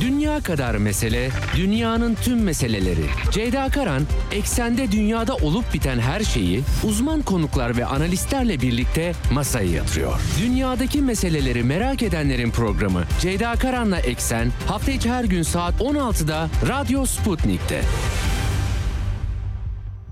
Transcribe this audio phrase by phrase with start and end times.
[0.00, 3.04] Dünya kadar mesele, dünyanın tüm meseleleri.
[3.32, 10.20] Ceyda Karan, eksende dünyada olup biten her şeyi uzman konuklar ve analistlerle birlikte masaya yatırıyor.
[10.40, 17.06] Dünyadaki meseleleri merak edenlerin programı Ceyda Karan'la Eksen hafta içi her gün saat 16'da Radyo
[17.06, 17.82] Sputnik'te.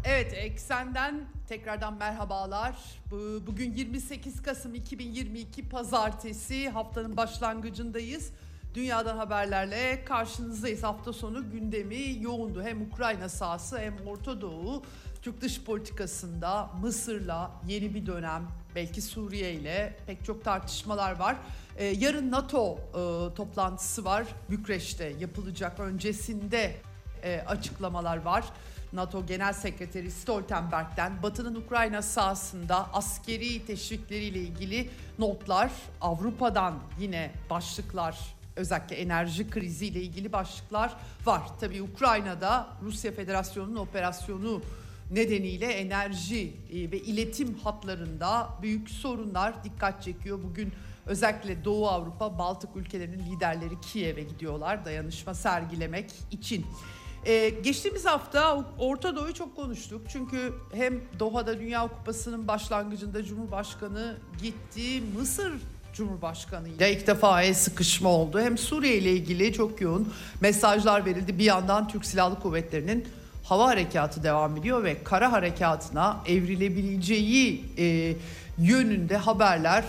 [0.04, 1.14] Evet Eksen'den
[1.48, 2.74] tekrardan merhabalar.
[3.10, 8.30] Bu- Bugün 28 Kasım 2022 Pazartesi haftanın başlangıcındayız.
[8.76, 10.82] Dünyadan haberlerle karşınızdayız.
[10.82, 12.62] Hafta sonu gündemi yoğundu.
[12.62, 14.82] Hem Ukrayna sahası hem Orta Doğu.
[15.22, 21.36] Türk dış politikasında Mısır'la yeni bir dönem, belki Suriye ile pek çok tartışmalar var.
[21.76, 24.26] Ee, yarın NATO e, toplantısı var.
[24.50, 25.80] Bükreş'te yapılacak.
[25.80, 26.76] Öncesinde
[27.22, 28.44] e, açıklamalar var.
[28.92, 35.70] NATO Genel Sekreteri Stoltenberg'den Batı'nın Ukrayna sahasında askeri teşvikleriyle ilgili notlar,
[36.00, 41.42] Avrupa'dan yine başlıklar, özellikle enerji kriziyle ilgili başlıklar var.
[41.60, 44.62] Tabii Ukrayna'da Rusya Federasyonu'nun operasyonu
[45.10, 50.38] nedeniyle enerji e, ve iletim hatlarında büyük sorunlar dikkat çekiyor.
[50.42, 50.72] Bugün
[51.06, 56.66] özellikle Doğu Avrupa, Baltık ülkelerinin liderleri Kiev'e gidiyorlar dayanışma sergilemek için.
[57.26, 60.02] Ee, geçtiğimiz hafta Orta Doğu'yu çok konuştuk.
[60.08, 65.02] Çünkü hem Doha'da Dünya Kupası'nın başlangıcında Cumhurbaşkanı gitti.
[65.18, 65.52] Mısır
[65.96, 68.40] Cumhurbaşkanı ile ilk defa el sıkışma oldu.
[68.40, 71.38] Hem Suriye ile ilgili çok yoğun mesajlar verildi.
[71.38, 73.08] Bir yandan Türk Silahlı Kuvvetleri'nin
[73.44, 78.16] hava harekatı devam ediyor ve kara harekatına evrilebileceği e,
[78.58, 79.84] yönünde haberler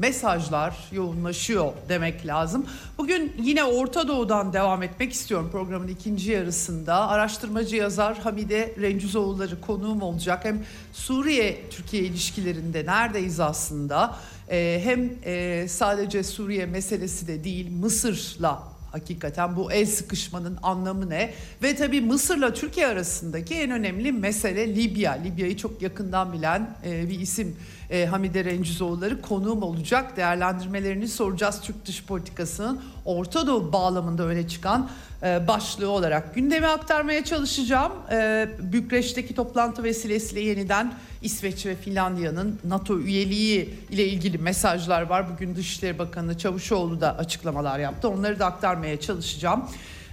[0.00, 2.66] mesajlar yoğunlaşıyor demek lazım.
[2.98, 7.08] Bugün yine Orta Doğu'dan devam etmek istiyorum programın ikinci yarısında.
[7.08, 10.44] Araştırmacı yazar Hamide Rencüzoğulları konuğum olacak.
[10.44, 14.16] Hem Suriye-Türkiye ilişkilerinde neredeyiz aslında?
[14.50, 18.62] Ee, hem e, sadece Suriye meselesi de değil Mısır'la
[18.92, 21.34] hakikaten bu el sıkışmanın anlamı ne?
[21.62, 25.12] Ve tabii Mısır'la Türkiye arasındaki en önemli mesele Libya.
[25.12, 27.56] Libya'yı çok yakından bilen e, bir isim
[27.90, 30.16] e, Hamide Rencüzoğulları konuğum olacak.
[30.16, 34.90] Değerlendirmelerini soracağız Türk dış politikasının Orta Doğu bağlamında öne çıkan
[35.22, 36.34] e, başlığı olarak.
[36.34, 37.92] Gündemi aktarmaya çalışacağım.
[38.12, 45.30] E, Bükreş'teki toplantı vesilesiyle yeniden İsveç ve Finlandiya'nın NATO üyeliği ile ilgili mesajlar var.
[45.32, 48.08] Bugün Dışişleri Bakanı Çavuşoğlu da açıklamalar yaptı.
[48.08, 49.64] Onları da aktarmaya çalışacağım.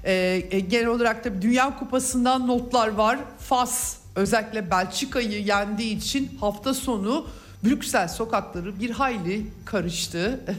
[0.03, 3.19] Ee, e, genel olarak da Dünya Kupası'ndan notlar var.
[3.39, 7.25] Fas özellikle Belçika'yı yendiği için hafta sonu
[7.63, 10.39] Brüksel sokakları bir hayli karıştı.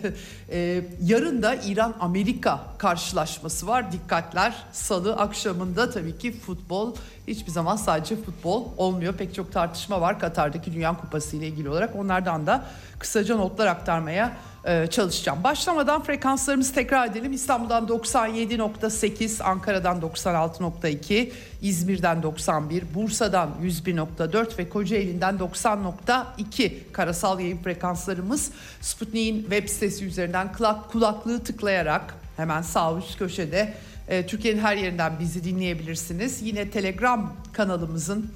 [0.51, 3.93] Ee, yarın da İran-Amerika karşılaşması var.
[3.93, 6.95] Dikkatler salı akşamında tabii ki futbol
[7.29, 9.15] hiçbir zaman sadece futbol olmuyor.
[9.15, 11.97] Pek çok tartışma var Katar'daki Dünya Kupası ile ilgili olarak.
[11.97, 12.65] Onlardan da
[12.99, 15.45] kısaca notlar aktarmaya e, çalışacağım.
[15.45, 17.33] Başlamadan frekanslarımızı tekrar edelim.
[17.33, 21.31] İstanbul'dan 97.8, Ankara'dan 96.2,
[21.63, 28.51] İzmir'den 91, Bursa'dan 101.4 ve Kocaeli'nden 90.2 karasal yayın frekanslarımız.
[28.81, 33.75] Sputnik'in web sitesi üzerinden kulak, kulaklığı tıklayarak hemen sağ üst köşede
[34.09, 36.43] e, Türkiye'nin her yerinden bizi dinleyebilirsiniz.
[36.43, 38.31] Yine Telegram kanalımızın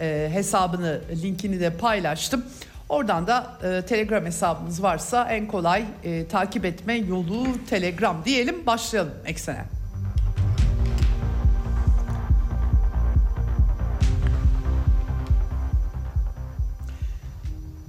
[0.00, 2.44] e, hesabını, linkini de paylaştım.
[2.88, 8.66] Oradan da e, Telegram hesabınız varsa en kolay e, takip etme yolu Telegram diyelim.
[8.66, 9.64] Başlayalım eksene.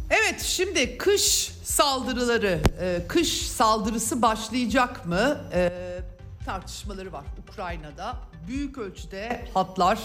[0.10, 5.38] Evet şimdi kış saldırıları, e, kış saldırısı başlayacak mı?
[5.54, 5.72] E,
[6.48, 8.16] tartışmaları var Ukrayna'da.
[8.48, 10.00] Büyük ölçüde hatlar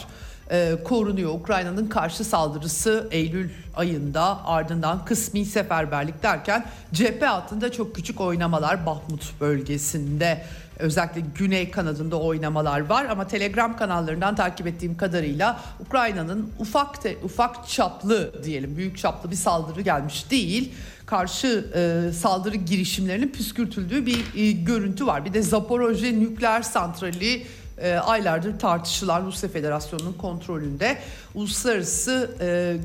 [0.51, 1.35] e, korunuyor.
[1.35, 9.41] Ukrayna'nın karşı saldırısı Eylül ayında ardından kısmi seferberlik derken cephe altında çok küçük oynamalar Bahmut
[9.41, 10.45] bölgesinde
[10.79, 17.69] özellikle güney kanadında oynamalar var ama Telegram kanallarından takip ettiğim kadarıyla Ukrayna'nın ufak te, ufak
[17.69, 20.75] çaplı diyelim büyük çaplı bir saldırı gelmiş değil
[21.13, 25.25] karşı e, saldırı girişimlerinin püskürtüldüğü bir e, görüntü var.
[25.25, 27.47] Bir de Zaporojye nükleer santrali
[27.79, 30.99] e, aylardır tartışılan Rusya Federasyonu'nun kontrolünde
[31.35, 32.77] uluslararası e,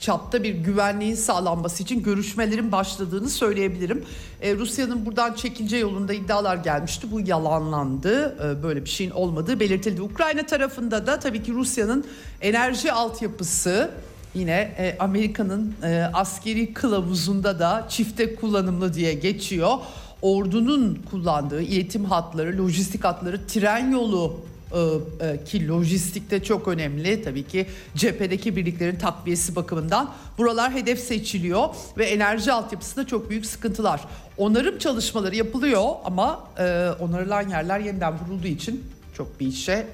[0.00, 4.04] çapta bir güvenliğin sağlanması için görüşmelerin başladığını söyleyebilirim.
[4.42, 7.06] E, Rusya'nın buradan çekilce yolunda iddialar gelmişti.
[7.10, 8.36] Bu yalanlandı.
[8.44, 10.02] E, böyle bir şeyin olmadığı belirtildi.
[10.02, 12.04] Ukrayna tarafında da tabii ki Rusya'nın
[12.40, 13.90] enerji altyapısı
[14.34, 19.78] yine e, Amerika'nın e, askeri kılavuzunda da çifte kullanımlı diye geçiyor.
[20.22, 24.40] Ordunun kullandığı iletim hatları, lojistik hatları, tren yolu
[24.72, 24.78] e,
[25.26, 31.68] e, ki lojistikte çok önemli tabii ki cephedeki birliklerin takviyesi bakımından buralar hedef seçiliyor
[31.98, 34.00] ve enerji altyapısında çok büyük sıkıntılar.
[34.36, 36.62] Onarım çalışmaları yapılıyor ama e,
[37.00, 38.84] onarılan yerler yeniden vurulduğu için
[39.16, 39.86] çok bir işe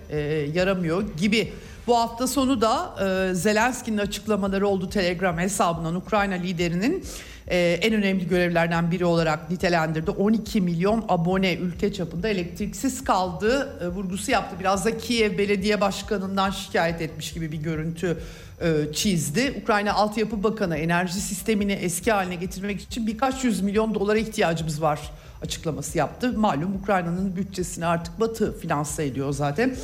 [0.55, 1.53] yaramıyor gibi.
[1.89, 2.95] Bu hafta sonu da
[3.31, 7.05] e, Zelenski'nin açıklamaları oldu Telegram hesabından Ukrayna liderinin
[7.49, 10.11] e, en önemli görevlerden biri olarak nitelendirdi.
[10.11, 14.57] 12 milyon abone ülke çapında elektriksiz kaldı e, vurgusu yaptı.
[14.61, 18.19] Biraz da Kiev Belediye Başkanı'ndan şikayet etmiş gibi bir görüntü
[18.61, 19.61] e, çizdi.
[19.63, 25.01] Ukrayna Altyapı Bakanı enerji sistemini eski haline getirmek için birkaç yüz milyon dolara ihtiyacımız var
[25.43, 26.33] açıklaması yaptı.
[26.33, 29.77] Malum Ukrayna'nın bütçesini artık Batı finanse ediyor zaten.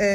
[0.00, 0.06] E,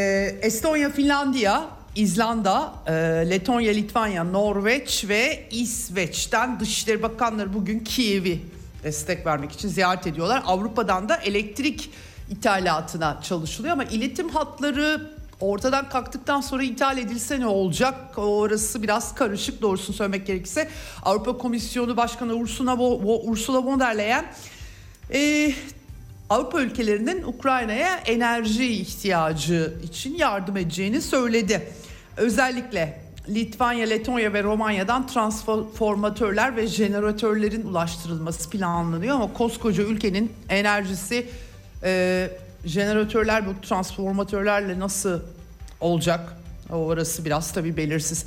[0.41, 1.65] Estonya, Finlandiya
[1.95, 2.91] İzlanda, e,
[3.29, 8.41] Letonya, Litvanya, Norveç ve İsveç'ten Dışişleri Bakanları bugün Kiev'i
[8.83, 10.43] destek vermek için ziyaret ediyorlar.
[10.45, 11.91] Avrupa'dan da elektrik
[12.29, 18.17] ithalatına çalışılıyor ama iletim hatları ortadan kalktıktan sonra ithal edilse ne olacak?
[18.17, 20.69] Orası biraz karışık doğrusunu söylemek gerekirse.
[21.03, 24.25] Avrupa Komisyonu Başkanı Ursula, Ursula von der Leyen
[25.13, 25.51] e,
[26.29, 31.67] Avrupa ülkelerinin Ukrayna'ya enerji ihtiyacı için yardım edeceğini söyledi.
[32.17, 32.99] Özellikle
[33.29, 41.27] Litvanya, Letonya ve Romanya'dan transformatörler ve jeneratörlerin ulaştırılması planlanıyor ama koskoca ülkenin enerjisi
[41.83, 42.29] e,
[42.65, 45.19] jeneratörler bu transformatörlerle nasıl
[45.81, 46.33] olacak?
[46.69, 48.25] Orası biraz tabii belirsiz.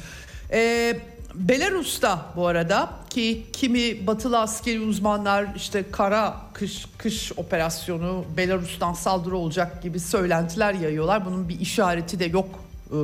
[0.53, 0.97] E,
[1.35, 9.37] Belarus'ta bu arada ki kimi batılı askeri uzmanlar işte kara kış kış operasyonu Belarus'tan saldırı
[9.37, 11.27] olacak gibi söylentiler yayıyorlar.
[11.27, 12.49] Bunun bir işareti de yok
[12.91, 12.97] e,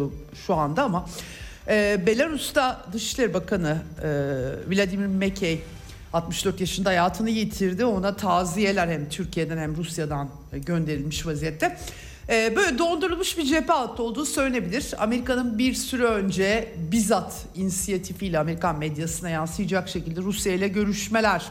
[0.47, 1.07] şu anda ama
[1.69, 4.09] e, Belarus'ta Dışişleri Bakanı e,
[4.69, 5.63] Vladimir Mekey
[6.13, 7.85] 64 yaşında hayatını yitirdi.
[7.85, 11.77] Ona taziyeler hem Türkiye'den hem Rusya'dan gönderilmiş vaziyette.
[12.29, 14.95] Ee, böyle dondurulmuş bir cephe hattı olduğu söylenebilir.
[14.99, 21.45] Amerika'nın bir süre önce bizzat inisiyatifiyle Amerikan medyasına yansıyacak şekilde Rusya ile görüşmeler.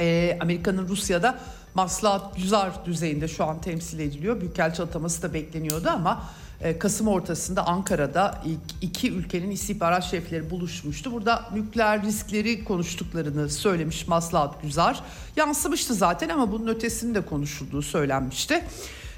[0.00, 1.38] Ee, Amerika'nın Rusya'da
[1.74, 4.40] maslahat güzar düzeyinde şu an temsil ediliyor.
[4.40, 6.22] Büyükelçi ataması da bekleniyordu ama
[6.60, 8.42] e, Kasım ortasında Ankara'da
[8.82, 11.12] iki ülkenin istihbarat şefleri buluşmuştu.
[11.12, 15.00] Burada nükleer riskleri konuştuklarını söylemiş Maslahat Güzar.
[15.36, 18.64] Yansımıştı zaten ama bunun ötesinde konuşulduğu söylenmişti.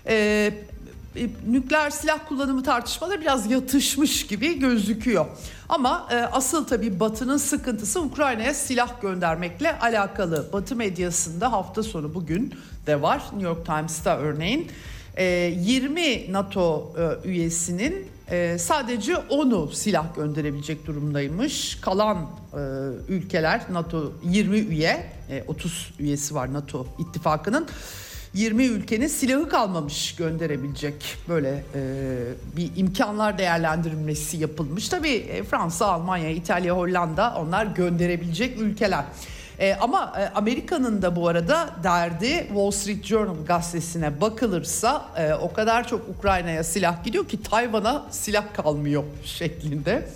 [0.07, 0.55] Ee,
[1.17, 5.27] e, nükleer silah kullanımı tartışmaları biraz yatışmış gibi gözüküyor.
[5.69, 10.47] Ama e, asıl tabii Batı'nın sıkıntısı Ukrayna'ya silah göndermekle alakalı.
[10.53, 12.55] Batı medyasında hafta sonu bugün
[12.87, 13.23] de var.
[13.33, 14.71] New York Times'ta örneğin
[15.17, 21.79] e, 20 NATO e, üyesinin e, sadece 10'u silah gönderebilecek durumdaymış.
[21.81, 22.59] Kalan e,
[23.09, 27.67] ülkeler NATO 20 üye, e, 30 üyesi var NATO ittifakının.
[28.35, 30.95] 20 ülkenin silahı kalmamış gönderebilecek
[31.29, 31.81] böyle e,
[32.57, 34.89] bir imkanlar değerlendirilmesi yapılmış.
[34.89, 39.05] Tabii e, Fransa, Almanya, İtalya, Hollanda onlar gönderebilecek ülkeler.
[39.59, 45.53] E, ama e, Amerika'nın da bu arada derdi Wall Street Journal gazetesine bakılırsa e, o
[45.53, 50.09] kadar çok Ukrayna'ya silah gidiyor ki Tayvan'a silah kalmıyor şeklinde.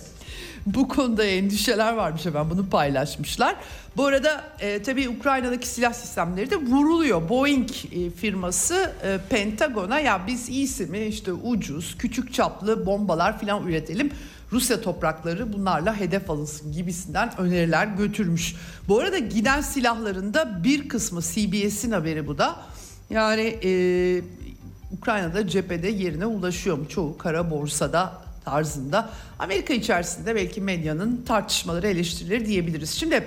[0.65, 3.55] Bu konuda endişeler varmış efendim bunu paylaşmışlar.
[3.97, 7.29] Bu arada e, tabii Ukrayna'daki silah sistemleri de vuruluyor.
[7.29, 13.67] Boeing e, firması e, Pentagon'a ya biz iyisi mi işte ucuz küçük çaplı bombalar falan
[13.67, 14.11] üretelim.
[14.51, 18.55] Rusya toprakları bunlarla hedef alınsın gibisinden öneriler götürmüş.
[18.87, 22.55] Bu arada giden silahların da bir kısmı CBS'in haberi bu da.
[23.09, 23.71] Yani e,
[24.97, 26.89] Ukrayna'da cephede yerine ulaşıyor mu?
[26.89, 29.09] Çoğu kara borsada tarzında.
[29.39, 32.89] Amerika içerisinde belki medyanın tartışmaları, eleştirileri diyebiliriz.
[32.89, 33.23] Şimdi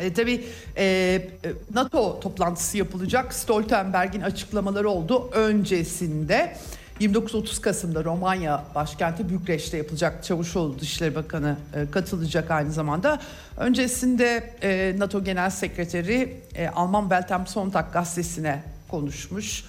[0.00, 0.44] e, tabii
[0.76, 1.28] e,
[1.74, 3.34] NATO toplantısı yapılacak.
[3.34, 6.56] Stoltenberg'in açıklamaları oldu öncesinde.
[7.00, 13.20] 29-30 Kasım'da Romanya başkenti Bükreş'te yapılacak Çavuşoğlu Dışişleri Bakanı e, katılacak aynı zamanda.
[13.56, 19.64] Öncesinde e, NATO Genel Sekreteri e, Alman Welt am Sonntag gazetesine konuşmuş.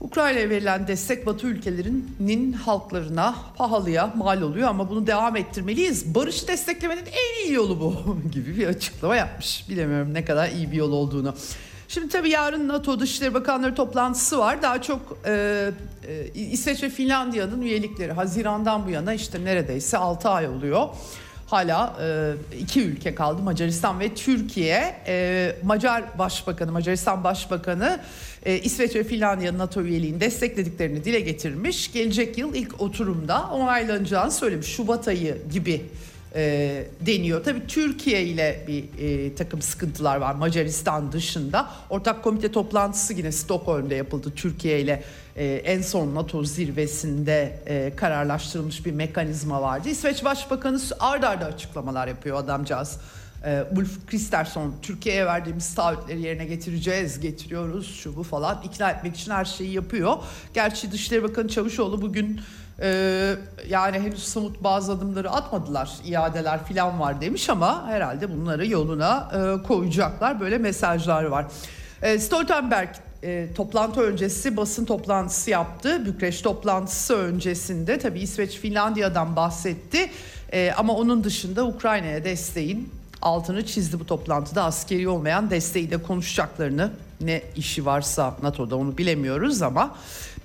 [0.00, 6.14] Ukrayna'ya verilen destek Batı ülkelerinin halklarına pahalıya mal oluyor ama bunu devam ettirmeliyiz.
[6.14, 9.68] Barış desteklemenin en iyi yolu bu gibi bir açıklama yapmış.
[9.68, 11.34] Bilemiyorum ne kadar iyi bir yol olduğunu.
[11.88, 14.62] Şimdi tabii yarın NATO Dışişleri Bakanları toplantısı var.
[14.62, 15.70] Daha çok e,
[16.08, 20.88] e, İsveç ve Finlandiya'nın üyelikleri Haziran'dan bu yana işte neredeyse 6 ay oluyor.
[21.50, 24.96] Hala e, iki ülke kaldı Macaristan ve Türkiye.
[25.06, 28.00] E, Macar Başbakanı, Macaristan Başbakanı
[28.46, 31.92] e, İsveç ve Finlandiya'nın NATO üyeliğini desteklediklerini dile getirmiş.
[31.92, 34.66] Gelecek yıl ilk oturumda onaylanacağını söylemiş.
[34.66, 35.82] Şubat ayı gibi
[36.34, 37.44] e, deniyor.
[37.44, 41.70] Tabii Türkiye ile bir e, takım sıkıntılar var Macaristan dışında.
[41.90, 45.02] Ortak komite toplantısı yine Stockholm'da yapıldı Türkiye ile
[45.36, 49.88] e, en son NATO zirvesinde e, kararlaştırılmış bir mekanizma vardı.
[49.88, 52.98] İsveç Başbakanı ard arda açıklamalar yapıyor adamcağız.
[53.44, 59.32] E, Ulf Kristersson Türkiye'ye verdiğimiz taahhütleri yerine getireceğiz, getiriyoruz şu bu falan ikna etmek için
[59.32, 60.16] her şeyi yapıyor.
[60.54, 62.40] Gerçi Dışişleri Bakanı Çavuşoğlu bugün
[63.68, 65.90] yani henüz somut bazı adımları atmadılar.
[66.04, 69.30] iadeler falan var demiş ama herhalde bunları yoluna
[69.68, 70.40] koyacaklar.
[70.40, 71.46] Böyle mesajlar var.
[72.18, 72.88] Stoltenberg
[73.22, 76.06] e, toplantı öncesi basın toplantısı yaptı.
[76.06, 80.10] Bükreş toplantısı öncesinde tabii İsveç Finlandiya'dan bahsetti.
[80.52, 82.88] E, ama onun dışında Ukrayna'ya desteğin
[83.22, 89.96] altını çizdi bu toplantıda askeri olmayan desteğiyle konuşacaklarını ne işi varsa NATO'da onu bilemiyoruz ama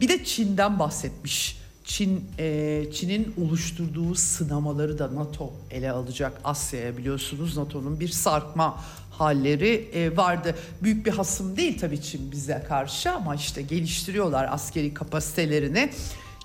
[0.01, 1.65] bir de Çin'den bahsetmiş.
[1.83, 8.83] Çin e, Çin'in oluşturduğu sınamaları da NATO ele alacak Asya'ya biliyorsunuz NATO'nun bir sarkma
[9.17, 10.55] halleri e, vardı.
[10.83, 15.89] Büyük bir hasım değil tabii Çin bize karşı ama işte geliştiriyorlar askeri kapasitelerini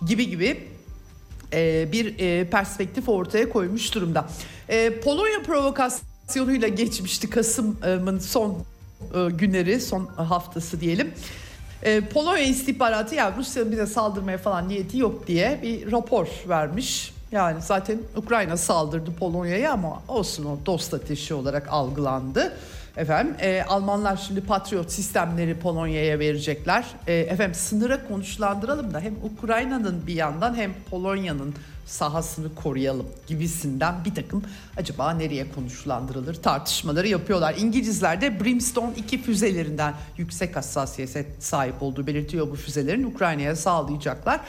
[0.07, 0.69] gibi gibi
[1.53, 4.29] e, bir e, perspektif ortaya koymuş durumda.
[5.05, 8.65] Polonya provokasyonuyla geçmişti Kasım'ın son
[9.31, 11.13] günleri, son haftası diyelim.
[12.13, 17.13] Polonya istihbaratı ya Rusya'nın bize saldırmaya falan niyeti yok diye bir rapor vermiş.
[17.33, 22.57] Yani zaten Ukrayna saldırdı Polonya'ya ama olsun o dost ateşi olarak algılandı.
[22.97, 26.87] Efendim e, Almanlar şimdi Patriot sistemleri Polonya'ya verecekler.
[27.07, 31.55] E, efendim sınıra konuşlandıralım da hem Ukrayna'nın bir yandan hem Polonya'nın
[31.87, 34.43] sahasını koruyalım gibisinden bir takım
[34.77, 37.55] acaba nereye konuşlandırılır tartışmaları yapıyorlar.
[37.59, 44.41] İngilizler de Brimstone 2 füzelerinden yüksek hassasiyete sahip olduğu belirtiyor bu füzelerin Ukrayna'ya sağlayacaklar.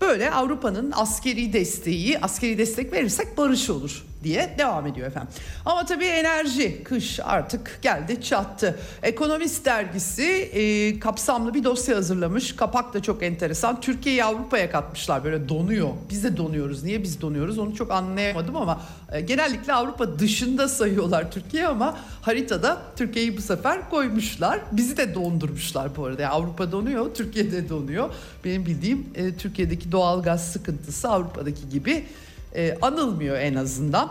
[0.00, 5.28] Böyle Avrupa'nın askeri desteği, askeri destek verirsek barış olur diye devam ediyor efendim.
[5.66, 8.78] Ama tabii enerji kış artık geldi çattı.
[9.02, 12.56] Ekonomist dergisi e, kapsamlı bir dosya hazırlamış.
[12.56, 13.80] Kapak da çok enteresan.
[13.80, 15.88] Türkiye'yi Avrupa'ya katmışlar böyle donuyor.
[16.10, 16.82] Biz de donuyoruz.
[16.82, 18.80] Niye biz donuyoruz onu çok anlayamadım ama
[19.12, 24.60] e, genellikle Avrupa dışında sayıyorlar Türkiye ama haritada Türkiye'yi bu sefer koymuşlar.
[24.72, 26.22] Bizi de dondurmuşlar bu arada.
[26.22, 28.10] Yani Avrupa donuyor, Türkiye de donuyor.
[28.44, 32.06] Benim bildiğim e, Türkiye'deki doğalgaz sıkıntısı Avrupa'daki gibi
[32.54, 34.10] e, anılmıyor en azından.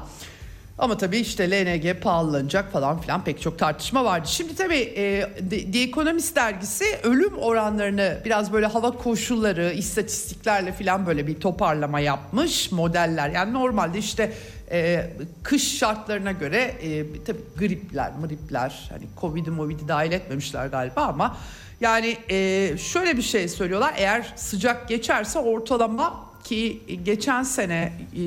[0.80, 4.28] Ama tabii işte LNG pahalanacak falan filan pek çok tartışma vardı.
[4.28, 11.28] Şimdi tabii e, The Economist dergisi ölüm oranlarını biraz böyle hava koşulları, istatistiklerle filan böyle
[11.28, 13.30] bir toparlama yapmış modeller.
[13.30, 14.34] Yani normalde işte
[14.72, 15.10] e,
[15.44, 21.38] kış şartlarına göre e, tabii gripler, mripler hani Covid'i Movid'i dahil etmemişler galiba ama
[21.82, 23.94] yani e, şöyle bir şey söylüyorlar.
[23.98, 28.24] Eğer sıcak geçerse ortalama ki geçen sene e,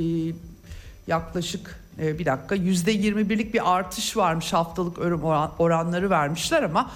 [1.06, 6.62] yaklaşık e, bir dakika yüzde yirmi birlik bir artış varmış haftalık ölüm oran, oranları vermişler
[6.62, 6.90] ama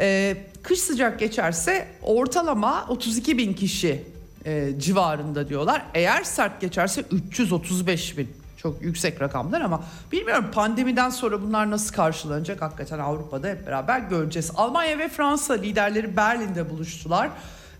[0.00, 4.02] e, kış sıcak geçerse ortalama 32 bin kişi
[4.46, 5.82] e, civarında diyorlar.
[5.94, 12.62] Eğer sert geçerse 335 bin çok yüksek rakamlar ama bilmiyorum pandemiden sonra bunlar nasıl karşılanacak
[12.62, 14.50] hakikaten Avrupa'da hep beraber göreceğiz.
[14.56, 17.30] Almanya ve Fransa liderleri Berlin'de buluştular.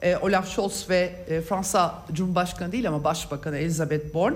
[0.03, 4.33] E, Olaf Scholz ve e, Fransa Cumhurbaşkanı değil ama Başbakanı Elizabeth Born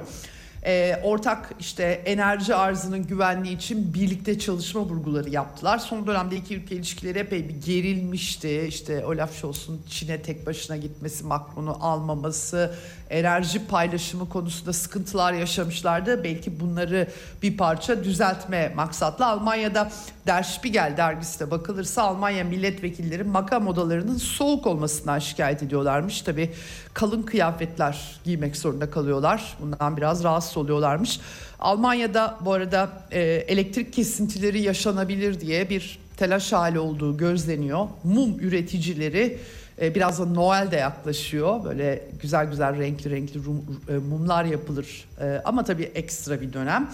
[0.67, 5.79] e, ortak işte enerji arzının güvenliği için birlikte çalışma vurguları yaptılar.
[5.79, 8.65] Son dönemde iki ülke ilişkileri epey bir gerilmişti.
[8.69, 12.75] İşte Olaf Scholz'un Çin'e tek başına gitmesi, Macron'u almaması,
[13.11, 16.25] enerji paylaşımı konusunda sıkıntılar yaşamışlardı.
[16.25, 17.09] Belki bunları
[17.43, 19.91] bir parça düzeltme maksatlı Almanya'da
[20.27, 26.23] Der Spiegel dergisine bakılırsa Almanya milletvekilleri makam odalarının soğuk olmasından şikayet ediyorlarmış.
[26.23, 26.53] Tabii
[26.95, 29.57] kalın kıyafetler giymek zorunda kalıyorlar.
[29.61, 31.21] Bundan biraz rahatsız oluyorlarmış.
[31.59, 37.89] Almanya'da bu arada e, elektrik kesintileri yaşanabilir diye bir telaş hali olduğu gözleniyor.
[38.05, 39.39] Mum üreticileri
[39.81, 41.65] e, biraz da Noel de yaklaşıyor.
[41.65, 45.05] Böyle güzel güzel renkli renkli rum, e, mumlar yapılır.
[45.21, 46.91] E, ama tabii ekstra bir dönem.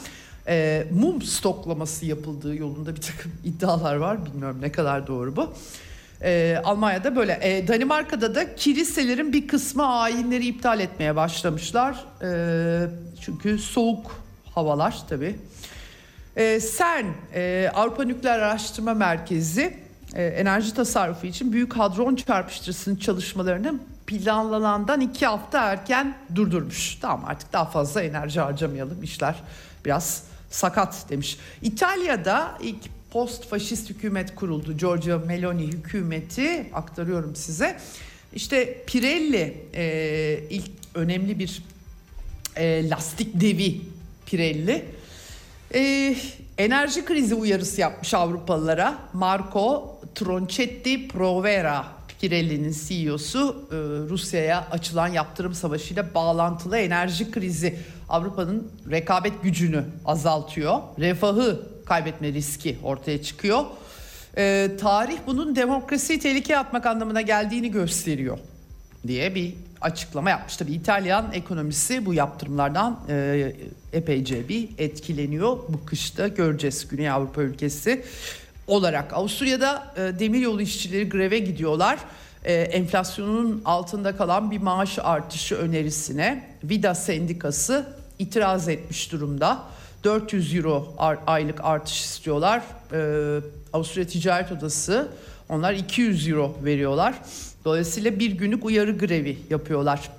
[0.48, 4.26] E, mum stoklaması yapıldığı yolunda bir takım iddialar var.
[4.26, 5.52] Bilmiyorum ne kadar doğru bu.
[6.22, 7.38] E, Almanya'da böyle.
[7.42, 12.04] E, Danimarka'da da kiliselerin bir kısmı ayinleri iptal etmeye başlamışlar.
[12.22, 12.88] E,
[13.20, 14.20] çünkü soğuk
[14.54, 15.36] havalar tabii.
[16.36, 19.74] E, CERN, e, Avrupa Nükleer Araştırma Merkezi
[20.14, 23.74] e, enerji tasarrufu için büyük hadron çarpıştırısının çalışmalarını
[24.06, 26.98] planlanandan iki hafta erken durdurmuş.
[27.00, 29.34] Tamam artık daha fazla enerji harcamayalım işler
[29.84, 31.38] biraz sakat demiş.
[31.62, 32.58] İtalya'da
[33.10, 34.76] post faşist hükümet kuruldu.
[34.76, 37.76] Giorgio Meloni hükümeti aktarıyorum size.
[38.34, 41.62] İşte Pirelli e, ilk önemli bir
[42.56, 43.80] e, lastik devi
[44.26, 44.84] Pirelli
[45.74, 46.16] Ee,
[46.58, 48.98] enerji krizi uyarısı yapmış Avrupalılara.
[49.12, 51.84] Marco Tronchetti Provera
[52.20, 53.76] Pirelli'nin CEO'su e,
[54.10, 60.78] Rusya'ya açılan yaptırım savaşıyla bağlantılı enerji krizi Avrupa'nın rekabet gücünü azaltıyor.
[60.98, 63.64] Refahı kaybetme riski ortaya çıkıyor.
[64.36, 68.38] E, tarih bunun demokrasiyi tehlikeye atmak anlamına geldiğini gösteriyor
[69.06, 70.56] diye bir açıklama yapmış.
[70.56, 73.52] Tabii İtalyan ekonomisi bu yaptırımlardan e,
[73.92, 75.58] epeyce bir etkileniyor.
[75.68, 78.04] Bu kışta göreceğiz Güney Avrupa ülkesi
[78.66, 79.12] olarak.
[79.12, 81.98] Avusturya'da e, demiryolu işçileri greve gidiyorlar.
[82.44, 87.86] E, enflasyonun altında kalan bir maaş artışı önerisine Vida Sendikası
[88.18, 89.62] itiraz etmiş durumda.
[90.04, 90.94] 400 euro
[91.26, 92.62] aylık artış istiyorlar.
[92.92, 93.40] E,
[93.72, 95.08] Avusturya Ticaret Odası
[95.48, 97.14] onlar 200 euro veriyorlar.
[97.64, 100.10] Dolayısıyla bir günlük uyarı grevi yapıyorlar.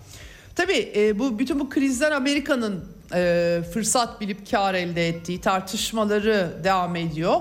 [0.56, 6.96] Tabii e, bu bütün bu krizler Amerika'nın e, fırsat bilip kar elde ettiği tartışmaları devam
[6.96, 7.36] ediyor.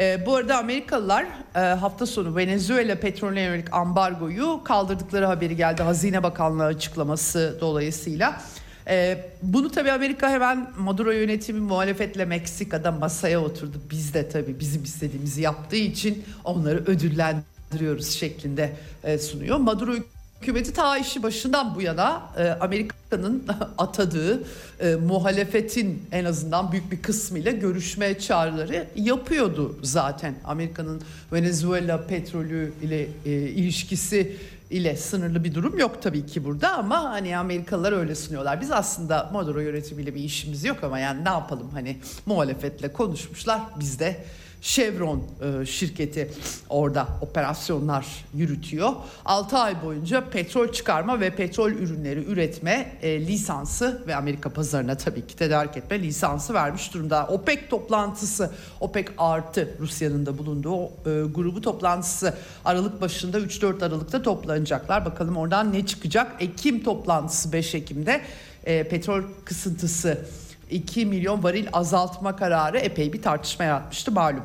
[0.00, 5.82] E, bu arada Amerikalılar e, hafta sonu Venezuela petrolüne yönelik ambargoyu kaldırdıkları haberi geldi.
[5.82, 8.40] Hazine Bakanlığı açıklaması dolayısıyla.
[8.88, 13.80] E, bunu tabii Amerika hemen Maduro yönetimi muhalefetle Meksika'da masaya oturdu.
[13.90, 18.72] Biz de tabii bizim istediğimizi yaptığı için onları ödüllendiriyoruz şeklinde
[19.04, 19.56] e, sunuyor.
[19.56, 19.94] Maduro
[20.42, 23.46] hükümeti ta işi başından bu yana e, Amerika'nın
[23.78, 24.42] atadığı
[24.80, 30.34] e, muhalefetin en azından büyük bir kısmıyla görüşme çağrıları yapıyordu zaten.
[30.44, 31.02] Amerika'nın
[31.32, 34.36] Venezuela petrolü ile e, ilişkisi
[34.70, 38.60] ile sınırlı bir durum yok tabii ki burada ama hani Amerikalılar öyle sunuyorlar.
[38.60, 43.98] Biz aslında Maduro yönetimiyle bir işimiz yok ama yani ne yapalım hani muhalefetle konuşmuşlar biz
[43.98, 44.24] de
[44.60, 45.22] Chevron
[45.62, 46.30] e, şirketi
[46.68, 48.92] orada operasyonlar yürütüyor.
[49.24, 55.26] 6 ay boyunca petrol çıkarma ve petrol ürünleri üretme e, lisansı ve Amerika pazarına tabii
[55.26, 57.26] ki tedarik etme lisansı vermiş durumda.
[57.26, 58.50] OPEC toplantısı,
[58.80, 60.90] OPEC artı Rusya'nın da bulunduğu e,
[61.34, 62.34] grubu toplantısı
[62.64, 65.04] Aralık başında 3-4 Aralık'ta toplanacaklar.
[65.04, 66.42] Bakalım oradan ne çıkacak?
[66.42, 68.20] Ekim toplantısı 5 Ekim'de
[68.64, 70.18] petrol kısıntısı
[70.70, 74.42] 2 milyon varil azaltma kararı epey bir tartışma yaratmıştı malum.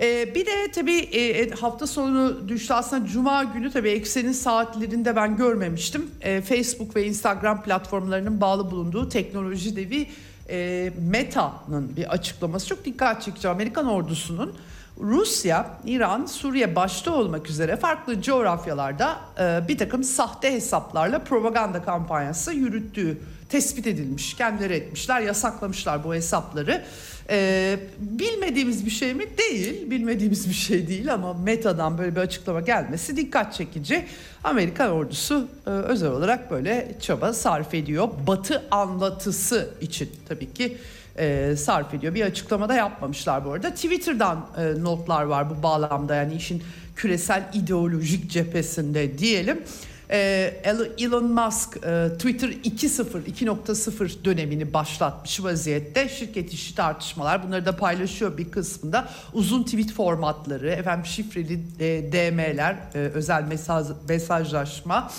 [0.00, 5.16] Ee, bir de tabii e, e, hafta sonu düştü aslında cuma günü tabii eksenin saatlerinde
[5.16, 6.10] ben görmemiştim.
[6.20, 10.06] E, Facebook ve Instagram platformlarının bağlı bulunduğu teknoloji devi
[10.50, 13.48] e, Meta'nın bir açıklaması çok dikkat çekici.
[13.48, 14.54] Amerikan ordusunun
[15.00, 22.52] Rusya, İran, Suriye başta olmak üzere farklı coğrafyalarda e, bir takım sahte hesaplarla propaganda kampanyası
[22.52, 24.34] yürüttüğü tespit edilmiş.
[24.34, 26.84] Kendileri etmişler, yasaklamışlar bu hesapları.
[27.30, 29.24] Ee, bilmediğimiz bir şey mi?
[29.38, 29.90] Değil.
[29.90, 34.04] Bilmediğimiz bir şey değil ama Meta'dan böyle bir açıklama gelmesi dikkat çekici.
[34.44, 38.08] Amerikan ordusu e, özel olarak böyle çaba sarf ediyor.
[38.26, 40.76] Batı anlatısı için tabii ki
[41.18, 42.14] e, sarf ediyor.
[42.14, 43.70] Bir açıklamada yapmamışlar bu arada.
[43.70, 46.62] Twitter'dan e, notlar var bu bağlamda yani işin
[46.96, 49.62] küresel ideolojik cephesinde diyelim.
[50.10, 50.62] Ee,
[50.98, 56.08] Elon Musk e, Twitter 2.0 2.0 dönemini başlatmış vaziyette.
[56.08, 59.08] Şirket işi tartışmalar bunları da paylaşıyor bir kısmında.
[59.32, 65.10] Uzun tweet formatları, efendim şifreli e, DM'ler, e, özel mesaj mesajlaşma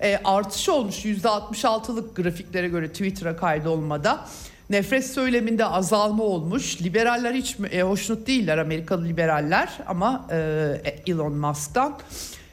[0.00, 4.24] e, artış olmuş %66'lık grafiklere göre Twitter'a kaydolmada.
[4.70, 6.82] Nefret söyleminde azalma olmuş.
[6.82, 11.98] Liberaller hiç e, hoşnut değiller Amerikalı liberaller ama e, Elon Musk'tan.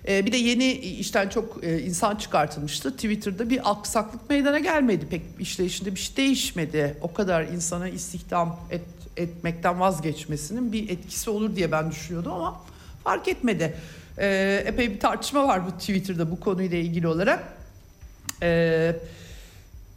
[0.07, 2.91] E, bir de yeni işten çok e, insan çıkartılmıştı.
[2.91, 5.05] Twitter'da bir aksaklık meydana gelmedi.
[5.09, 6.97] Pek işleyişinde bir şey değişmedi.
[7.01, 8.81] O kadar insana istihdam et,
[9.17, 12.61] etmekten vazgeçmesinin bir etkisi olur diye ben düşünüyordum ama
[13.03, 13.77] fark etmedi.
[14.17, 17.43] E, epey bir tartışma var bu Twitter'da bu konuyla ilgili olarak.
[18.41, 19.01] Evet.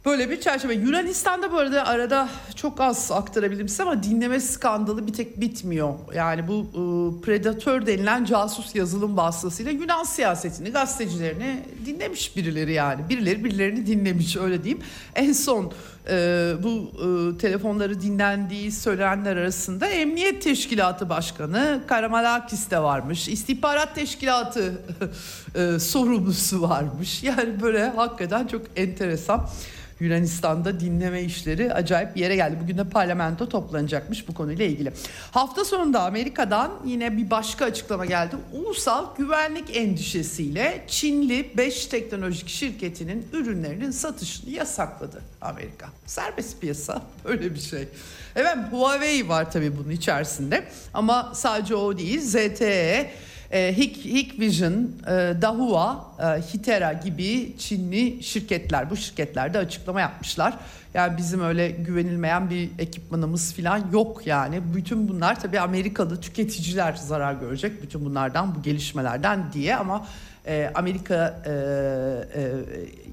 [0.05, 0.73] Böyle bir çerçeve.
[0.73, 5.93] Yunanistan'da bu arada arada çok az aktarabilirim size ama dinleme skandalı bir tek bitmiyor.
[6.15, 6.81] Yani bu e,
[7.21, 13.09] predatör denilen casus yazılım vasıtasıyla Yunan siyasetini, gazetecilerini dinlemiş birileri yani.
[13.09, 14.83] Birileri birilerini dinlemiş öyle diyeyim.
[15.15, 15.71] En son
[16.09, 23.27] e, bu e, telefonları dinlendiği söylenenler arasında Emniyet Teşkilatı Başkanı Karamalakis de varmış.
[23.27, 24.81] İstihbarat Teşkilatı
[25.55, 27.23] e, sorumlusu varmış.
[27.23, 29.49] Yani böyle hakikaten çok enteresan.
[29.99, 32.57] Yunanistan'da dinleme işleri acayip bir yere geldi.
[32.63, 34.93] Bugün de parlamento toplanacakmış bu konuyla ilgili.
[35.31, 38.35] Hafta sonunda Amerika'dan yine bir başka açıklama geldi.
[38.53, 45.98] Ulusal güvenlik endişesiyle Çinli 5 teknolojik şirketinin ürünlerinin satışını yasakladı Amerika.
[46.05, 47.87] Serbest piyasa öyle bir şey.
[48.35, 53.11] Evet Huawei var tabii bunun içerisinde ama sadece o değil ZTE
[53.51, 54.73] E, Hik, Hikvision,
[55.07, 60.53] e, Dahua, e, Hitera gibi Çinli şirketler bu şirketlerde açıklama yapmışlar.
[60.93, 64.61] Yani bizim öyle güvenilmeyen bir ekipmanımız falan yok yani.
[64.75, 70.07] Bütün bunlar tabii Amerikalı tüketiciler zarar görecek bütün bunlardan bu gelişmelerden diye ama
[70.49, 72.51] e, Amerika e, e,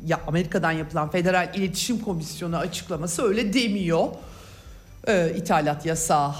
[0.07, 4.09] ya Amerika'dan yapılan Federal İletişim Komisyonu açıklaması öyle demiyor.
[5.09, 6.35] E, ithalat yasağı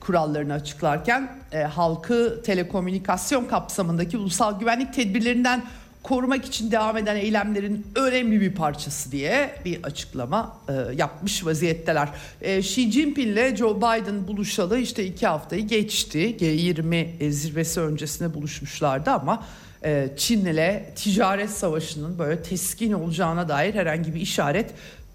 [0.00, 1.30] kurallarını açıklarken
[1.74, 5.62] halkı telekomünikasyon kapsamındaki ulusal güvenlik tedbirlerinden
[6.02, 12.08] korumak için devam eden eylemlerin önemli bir parçası diye bir açıklama e, yapmış vaziyetteler.
[12.42, 16.36] E, Xi Jinping ile Joe Biden buluşalı işte iki haftayı geçti.
[16.40, 19.46] G20 zirvesi öncesinde buluşmuşlardı ama
[19.84, 24.70] e, Çin ile ticaret savaşının böyle teskin olacağına dair herhangi bir işaret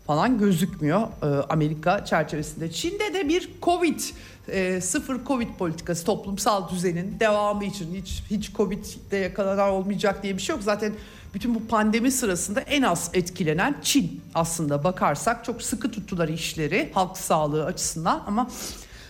[0.08, 2.71] falan gözükmüyor e, Amerika çerçevesinde.
[2.71, 4.00] Çin'de de bir Covid
[4.47, 10.41] e, sıfır Covid politikası toplumsal düzenin devamı için hiç hiç Covid'de yakalanan olmayacak diye bir
[10.41, 10.63] şey yok.
[10.63, 10.93] Zaten
[11.34, 17.17] bütün bu pandemi sırasında en az etkilenen Çin aslında bakarsak çok sıkı tuttular işleri halk
[17.17, 18.49] sağlığı açısından ama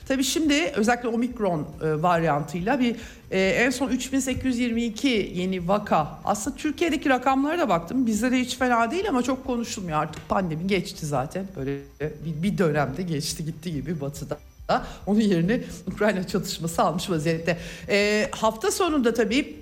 [0.07, 2.95] Tabii şimdi özellikle omikron e, varyantıyla bir
[3.31, 6.19] e, en son 3822 yeni vaka.
[6.25, 8.05] Aslında Türkiye'deki rakamlara da baktım.
[8.05, 10.29] Bizde de hiç fena değil ama çok konuşulmuyor artık.
[10.29, 11.47] Pandemi geçti zaten.
[11.55, 14.37] Böyle bir, bir dönemde geçti gitti gibi batıda.
[15.05, 17.57] Onun yerine Ukrayna çatışması almış vaziyette.
[17.89, 19.55] E, hafta sonunda tabii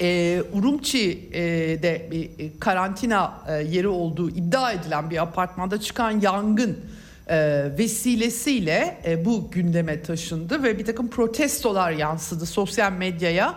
[0.00, 6.78] e, Urumçi'de bir karantina e, yeri olduğu iddia edilen bir apartmanda çıkan yangın
[7.28, 13.54] e, vesilesiyle e, bu gündeme taşındı ve bir takım protestolar yansıdı sosyal medyaya.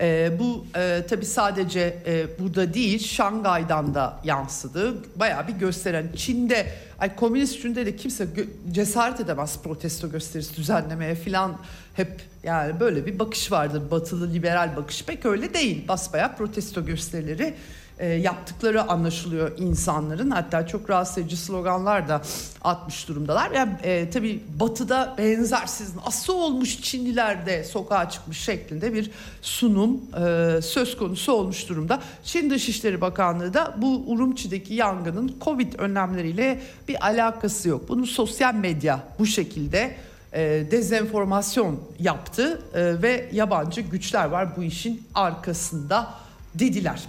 [0.00, 4.94] E, bu e, tabii sadece e, burada değil Şangay'dan da yansıdı.
[5.16, 6.66] Bayağı bir gösteren Çin'de
[6.98, 8.26] ay komünist Çin'de de kimse
[8.72, 11.56] cesaret edemez protesto gösterisi düzenlemeye filan.
[11.94, 13.90] Hep yani böyle bir bakış vardır.
[13.90, 15.88] Batılı liberal bakış pek öyle değil.
[15.88, 17.54] Basbayağı protesto gösterileri
[17.98, 20.30] e, yaptıkları anlaşılıyor insanların.
[20.30, 22.22] Hatta çok rahatsız edici sloganlar da
[22.64, 23.50] atmış durumdalar.
[23.50, 29.10] Yani e, tabii batıda benzersiz nasıl olmuş Çinliler de sokağa çıkmış şeklinde bir
[29.42, 32.00] sunum e, söz konusu olmuş durumda.
[32.24, 37.88] Çin Dışişleri Bakanlığı da bu Urumçi'deki yangının Covid önlemleriyle bir alakası yok.
[37.88, 39.96] Bunu sosyal medya bu şekilde
[40.32, 46.14] e, dezenformasyon yaptı e, ve yabancı güçler var bu işin arkasında
[46.54, 47.02] dediler.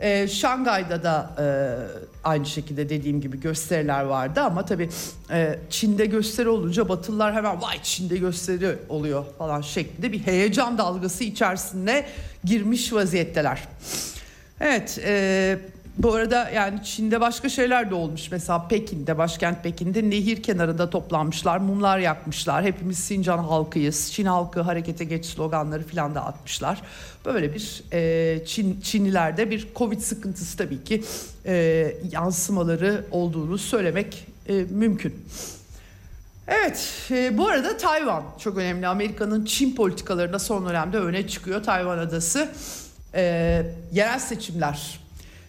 [0.00, 1.46] E, Şangay'da da e,
[2.24, 4.88] aynı şekilde dediğim gibi gösteriler vardı ama tabii
[5.30, 11.24] e, Çin'de gösteri olunca Batılılar hemen vay Çin'de gösteri oluyor falan şeklinde bir heyecan dalgası
[11.24, 12.06] içerisinde
[12.44, 13.62] girmiş vaziyetteler.
[14.60, 15.58] Evet e,
[15.98, 18.30] bu arada yani Çin'de başka şeyler de olmuş.
[18.30, 22.64] Mesela Pekin'de, başkent Pekin'de nehir kenarında toplanmışlar, mumlar yakmışlar.
[22.64, 26.82] Hepimiz Sincan halkıyız, Çin halkı harekete geç sloganları falan da atmışlar.
[27.24, 31.04] Böyle bir e, Çin Çinlilerde bir Covid sıkıntısı tabii ki
[31.46, 35.14] e, yansımaları olduğunu söylemek e, mümkün.
[36.48, 38.86] Evet, e, bu arada Tayvan çok önemli.
[38.86, 41.62] Amerika'nın Çin politikalarında son dönemde öne çıkıyor.
[41.62, 42.48] Tayvan adası
[43.14, 43.22] e,
[43.92, 45.05] yerel seçimler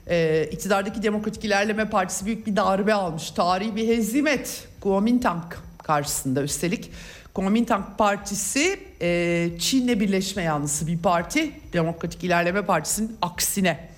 [0.09, 3.31] e, iktidardaki Demokratik İlerleme Partisi büyük bir darbe almış.
[3.31, 5.43] Tarihi bir hezimet Kuomintang
[5.83, 6.91] karşısında üstelik.
[7.33, 11.51] Kuomintang Partisi e, Çin'le birleşme yanlısı bir parti.
[11.73, 13.89] Demokratik İlerleme Partisi'nin aksine.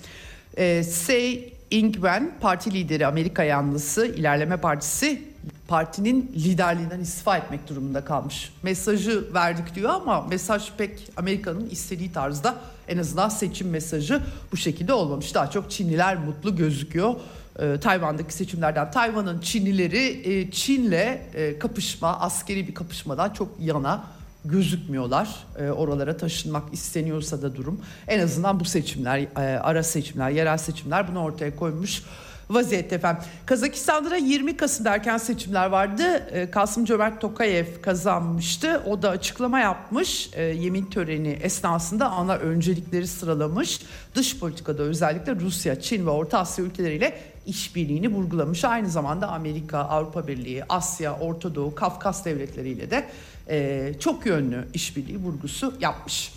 [0.56, 5.29] E, Tsai Ing-wen parti lideri Amerika yanlısı İlerleme Partisi
[5.70, 8.52] partinin liderliğinden istifa etmek durumunda kalmış.
[8.62, 12.54] Mesajı verdik diyor ama mesaj pek Amerika'nın istediği tarzda
[12.88, 14.20] en azından seçim mesajı
[14.52, 15.34] bu şekilde olmamış.
[15.34, 17.14] Daha çok Çinliler mutlu gözüküyor.
[17.58, 24.04] Ee, Tayvan'daki seçimlerden Tayvan'ın Çinlileri e, Çin'le e, kapışma, askeri bir kapışmadan çok yana
[24.44, 25.28] gözükmüyorlar.
[25.58, 27.80] E, oralara taşınmak isteniyorsa da durum.
[28.08, 32.02] En azından bu seçimler, e, ara seçimler, yerel seçimler bunu ortaya koymuş
[32.50, 33.22] vaziyette efendim.
[33.46, 36.02] Kazakistan'da da 20 Kasım erken seçimler vardı.
[36.32, 38.82] E, Kasım Cömert Tokayev kazanmıştı.
[38.86, 40.30] O da açıklama yapmış.
[40.32, 43.80] E, yemin töreni esnasında ana öncelikleri sıralamış.
[44.14, 48.64] Dış politikada özellikle Rusya, Çin ve Orta Asya ülkeleriyle işbirliğini vurgulamış.
[48.64, 53.08] Aynı zamanda Amerika, Avrupa Birliği, Asya, Orta Doğu, Kafkas devletleriyle de
[53.48, 56.32] e, çok yönlü işbirliği vurgusu yapmış.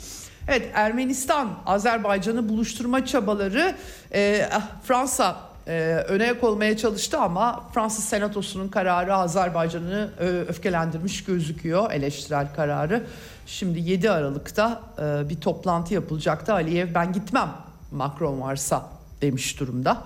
[0.47, 3.75] Evet Ermenistan Azerbaycan'ı buluşturma çabaları
[4.13, 4.49] e,
[4.83, 12.47] Fransa e, öne yak olmaya çalıştı ama Fransız Senatosu'nun kararı Azerbaycan'ı e, öfkelendirmiş gözüküyor eleştirel
[12.55, 13.03] kararı.
[13.45, 16.53] Şimdi 7 Aralık'ta e, bir toplantı yapılacaktı.
[16.53, 17.49] Aliyev ben gitmem
[17.91, 18.89] Macron varsa
[19.21, 20.03] demiş durumda.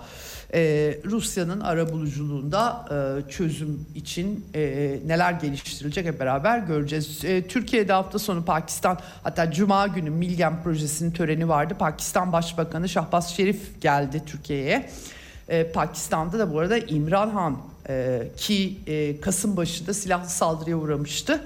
[0.54, 4.60] Ee, Rusya'nın arabuluculuğunda e, çözüm için e,
[5.06, 7.24] neler geliştirilecek hep beraber göreceğiz.
[7.24, 11.74] E, Türkiye'de hafta sonu Pakistan hatta Cuma günü Milgem projesinin töreni vardı.
[11.78, 14.90] Pakistan Başbakanı Şahbaz Şerif geldi Türkiye'ye.
[15.48, 17.58] E, Pakistan'da da bu arada İmran Han
[17.88, 21.44] e, ki e, Kasım başında silahlı saldırıya uğramıştı.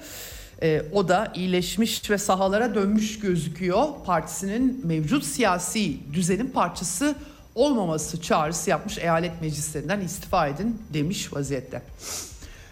[0.62, 3.87] E, o da iyileşmiş ve sahalara dönmüş gözüküyor.
[4.07, 7.15] Partisinin mevcut siyasi düzenin parçası
[7.55, 11.83] olmaması çağrısı yapmış eyalet meclislerinden istifa edin demiş vaziyette.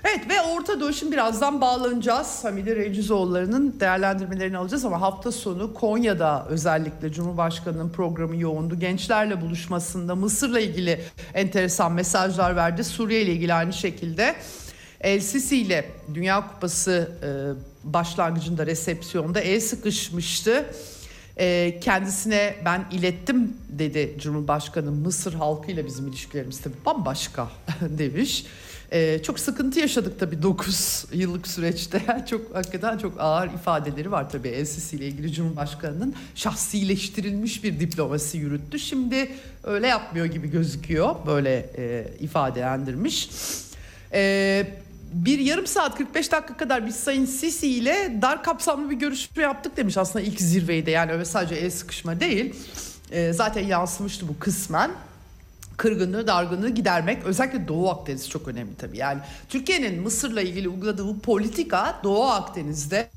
[0.05, 2.45] Evet ve Orta Doğu şimdi birazdan bağlanacağız.
[2.45, 8.79] Hamide Rencizoğulları'nın değerlendirmelerini alacağız ama hafta sonu Konya'da özellikle Cumhurbaşkanı'nın programı yoğundu.
[8.81, 11.01] Gençlerle buluşmasında Mısır'la ilgili
[11.35, 12.85] enteresan mesajlar verdi.
[12.85, 14.37] Suriye ile ilgili aynı şekilde.
[15.01, 17.29] El Sisi ile Dünya Kupası e,
[17.93, 20.67] başlangıcında resepsiyonda el sıkışmıştı.
[21.37, 27.49] E, kendisine ben ilettim dedi Cumhurbaşkanı Mısır halkıyla bizim ilişkilerimiz tabii bambaşka
[27.81, 28.47] demiş.
[28.93, 32.25] Ee, çok sıkıntı yaşadık tabii 9 yıllık süreçte.
[32.31, 38.79] çok hakikaten çok ağır ifadeleri var tabii El ile ilgili Cumhurbaşkanı'nın şahsileştirilmiş bir diplomasi yürüttü.
[38.79, 39.31] Şimdi
[39.65, 41.15] öyle yapmıyor gibi gözüküyor.
[41.27, 43.31] Böyle e, ifadelendirmiş.
[44.13, 44.67] Ee,
[45.13, 49.77] bir yarım saat 45 dakika kadar biz Sayın Sisi ile dar kapsamlı bir görüşme yaptık
[49.77, 52.55] demiş aslında ilk zirveyde yani öyle sadece el sıkışma değil.
[53.11, 54.91] Ee, zaten yansımıştı bu kısmen
[55.81, 58.99] kırgınlığı, dargınlığı gidermek özellikle Doğu Akdeniz çok önemli tabii.
[58.99, 63.11] Yani Türkiye'nin Mısır'la ilgili uyguladığı bu politika Doğu Akdeniz'de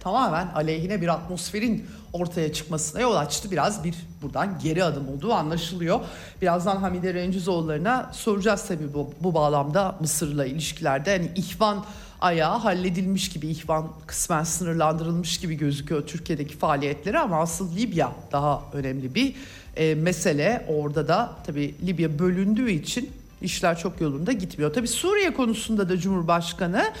[0.00, 3.50] tamamen aleyhine bir atmosferin ortaya çıkmasına yol açtı.
[3.50, 6.00] Biraz bir buradan geri adım olduğu anlaşılıyor.
[6.42, 11.16] Birazdan Hamide Rencizoğulları'na soracağız tabii bu, bu bağlamda Mısır'la ilişkilerde.
[11.16, 11.84] Hani ihvan
[12.20, 19.14] ayağı halledilmiş gibi, ihvan kısmen sınırlandırılmış gibi gözüküyor Türkiye'deki faaliyetleri ama asıl Libya daha önemli
[19.14, 19.34] bir
[19.78, 20.66] e, mesele.
[20.68, 23.10] Orada da tabii Libya bölündüğü için
[23.42, 24.72] işler çok yolunda gitmiyor.
[24.74, 26.92] Tabii Suriye konusunda da Cumhurbaşkanı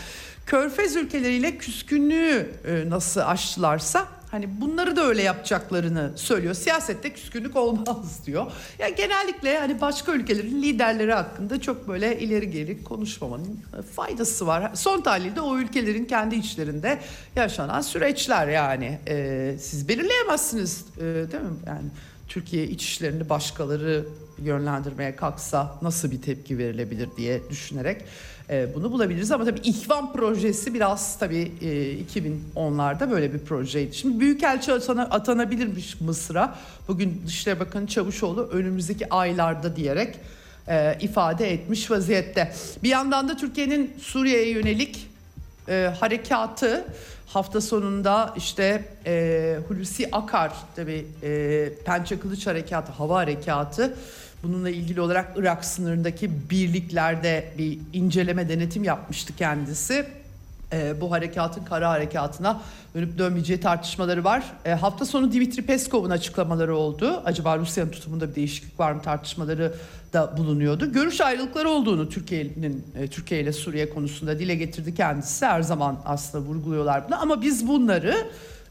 [0.46, 6.54] Körfez ülkeleriyle küskünlüğü e, nasıl aştılarsa Hani bunları da öyle yapacaklarını söylüyor.
[6.54, 8.46] Siyasette küskünlük olmaz diyor.
[8.78, 13.60] Ya yani genellikle hani başka ülkelerin liderleri hakkında çok böyle ileri geri konuşmamanın
[13.96, 14.70] faydası var.
[14.74, 16.98] Son tahlilde o ülkelerin kendi içlerinde
[17.36, 18.98] yaşanan süreçler yani.
[19.08, 21.56] Ee, siz belirleyemezsiniz e, değil mi?
[21.66, 21.88] Yani
[22.28, 24.04] Türkiye iç işlerini başkaları
[24.42, 28.04] yönlendirmeye kalksa nasıl bir tepki verilebilir diye düşünerek
[28.50, 29.32] e, bunu bulabiliriz.
[29.32, 31.66] Ama tabii İhvan projesi biraz tabii e,
[32.20, 33.94] 2010'larda böyle bir projeydi.
[33.94, 36.58] Şimdi Büyükelçi atana, atanabilirmiş Mısır'a.
[36.88, 40.16] Bugün Dışişleri Bakanı Çavuşoğlu önümüzdeki aylarda diyerek
[40.68, 42.52] e, ifade etmiş vaziyette.
[42.82, 45.08] Bir yandan da Türkiye'nin Suriye'ye yönelik
[45.68, 46.84] e, harekatı
[47.28, 53.96] hafta sonunda işte e, Hulusi Akar tabi e, Pençe Kılıç Harekatı, hava harekatı
[54.42, 60.06] bununla ilgili olarak Irak sınırındaki birliklerde bir inceleme denetim yapmıştı kendisi.
[60.72, 62.60] E, bu harekatın kara harekatına
[62.94, 64.44] dönüp dönmeyeceği tartışmaları var.
[64.64, 67.22] E, hafta sonu Dimitri Peskov'un açıklamaları oldu.
[67.24, 69.74] Acaba Rusya'nın tutumunda bir değişiklik var mı tartışmaları
[70.12, 70.92] da bulunuyordu.
[70.92, 75.46] Görüş ayrılıkları olduğunu Türkiye'nin e, Türkiye ile Suriye konusunda dile getirdi kendisi.
[75.46, 78.14] Her zaman aslında vurguluyorlar bunu ama biz bunları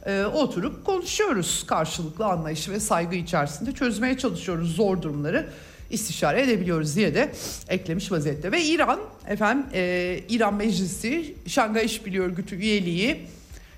[0.06, 1.64] e, oturup konuşuyoruz.
[1.68, 5.50] Karşılıklı anlayış ve saygı içerisinde çözmeye çalışıyoruz zor durumları
[5.90, 7.32] istişare edebiliyoruz diye de
[7.70, 8.52] eklemiş vaziyette.
[8.52, 13.18] Ve İran efendim e, İran Meclisi Şangay İşbirliği Örgütü üyeliği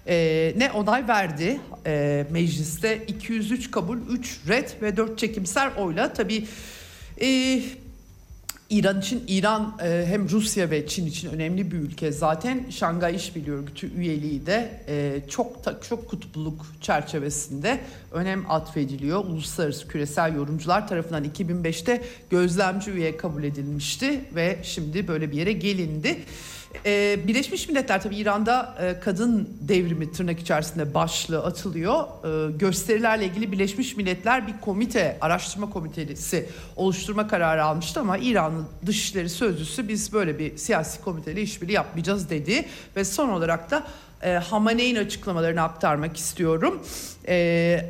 [0.07, 6.45] e, ne onay verdi e, mecliste 203 kabul 3 red ve 4 çekimser oyla tabi
[7.21, 7.61] e,
[8.69, 13.51] İran için İran e, hem Rusya ve Çin için önemli bir ülke zaten Şangay İşbirliği
[13.51, 15.57] Örgütü üyeliği de e, çok
[15.89, 17.79] çok kutupluluk çerçevesinde
[18.11, 19.25] önem atfediliyor.
[19.25, 26.19] Uluslararası küresel yorumcular tarafından 2005'te gözlemci üye kabul edilmişti ve şimdi böyle bir yere gelindi.
[26.85, 32.03] Ee, Birleşmiş Milletler tabii İran'da e, kadın devrimi tırnak içerisinde başlığı atılıyor.
[32.03, 39.29] Ee, gösterilerle ilgili Birleşmiş Milletler bir komite, araştırma komitesi oluşturma kararı almıştı ama İran'ın Dışişleri
[39.29, 42.65] Sözcüsü biz böyle bir siyasi komiteyle işbirliği yapmayacağız dedi.
[42.95, 43.87] Ve son olarak da
[44.21, 46.83] e, Hamaney'in açıklamalarını aktarmak istiyorum.
[47.27, 47.85] E,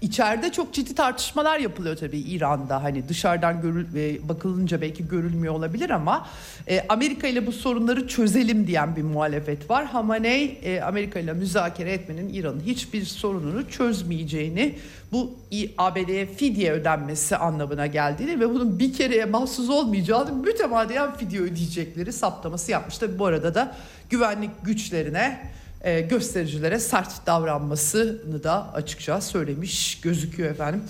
[0.00, 2.82] İçeride çok ciddi tartışmalar yapılıyor tabii İran'da.
[2.82, 6.26] Hani dışarıdan görül e, bakılınca belki görülmüyor olabilir ama
[6.68, 9.84] e, Amerika ile bu sorunları çözelim diyen bir muhalefet var.
[9.84, 14.74] Hamaney e, Amerika ile müzakere etmenin İran'ın hiçbir sorununu çözmeyeceğini,
[15.12, 15.38] bu
[15.78, 22.70] ABD'ye fidye ödenmesi anlamına geldiğini ve bunun bir kereye mahsus olmayacağını mütemadiyen fidye ödeyecekleri saptaması
[22.70, 22.98] yapmış.
[22.98, 23.76] Tabii bu arada da
[24.10, 25.50] güvenlik güçlerine
[25.84, 30.82] e, göstericilere sert davranmasını da açıkça söylemiş gözüküyor efendim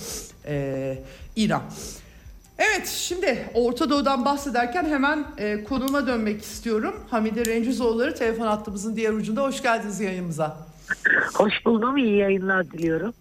[0.46, 0.98] e,
[1.36, 1.62] İran.
[2.58, 6.94] Evet şimdi Orta Doğu'dan bahsederken hemen e, konuma dönmek istiyorum.
[7.10, 9.42] Hamide Rencizoğulları telefon hattımızın diğer ucunda.
[9.42, 10.56] Hoş geldiniz yayınımıza.
[11.34, 11.96] Hoş buldum.
[11.96, 13.14] İyi yayınlar diliyorum.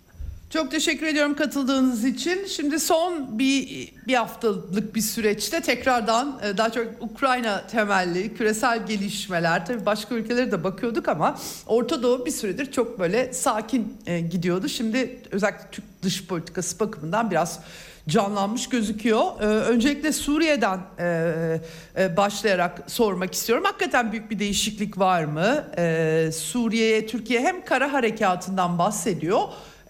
[0.49, 2.45] Çok teşekkür ediyorum katıldığınız için.
[2.45, 9.65] Şimdi son bir bir haftalık bir süreçte tekrardan e, daha çok Ukrayna temelli küresel gelişmeler
[9.65, 14.69] tabii başka ülkelere de bakıyorduk ama Orta Doğu bir süredir çok böyle sakin e, gidiyordu.
[14.69, 17.59] Şimdi özellikle Türk dış politikası bakımından biraz
[18.07, 19.23] canlanmış gözüküyor.
[19.41, 21.61] Ee, öncelikle Suriye'den e,
[21.97, 23.63] e, başlayarak sormak istiyorum.
[23.63, 25.65] Hakikaten büyük bir değişiklik var mı?
[25.77, 29.41] Ee, Suriye'ye Türkiye hem kara harekatından bahsediyor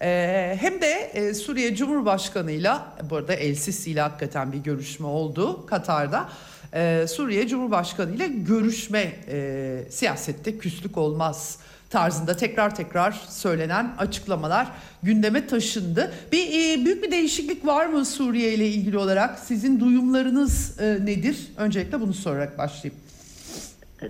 [0.02, 5.66] ee, hem de e, Suriye Cumhurbaşkanı'yla bu arada El Sisi ile hakikaten bir görüşme oldu
[5.66, 6.28] Katar'da.
[6.74, 11.58] Ee, Suriye Cumhurbaşkanı ile görüşme e, siyasette küslük olmaz
[11.90, 14.66] tarzında tekrar tekrar söylenen açıklamalar
[15.02, 16.12] gündeme taşındı.
[16.32, 19.38] Bir e, büyük bir değişiklik var mı Suriye ile ilgili olarak?
[19.38, 21.36] Sizin duyumlarınız e, nedir?
[21.56, 23.00] Öncelikle bunu sorarak başlayayım.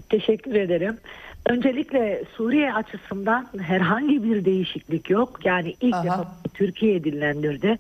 [0.09, 0.99] Teşekkür ederim.
[1.47, 5.41] Öncelikle Suriye açısından herhangi bir değişiklik yok.
[5.45, 6.05] Yani ilk Aha.
[6.05, 7.79] defa Türkiye dillendirdi.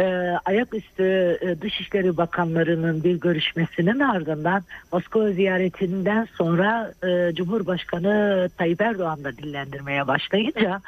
[0.00, 0.04] Ee,
[0.44, 9.36] ayaküstü e, Dışişleri Bakanlarının bir görüşmesinin ardından Moskova ziyaretinden sonra e, Cumhurbaşkanı Tayyip Erdoğan da
[9.36, 10.80] dillendirmeye başlayınca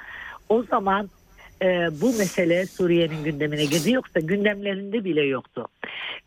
[0.48, 1.08] o zaman
[1.62, 5.66] e, bu mesele Suriye'nin gündemine girdi yoksa gündemlerinde bile yoktu.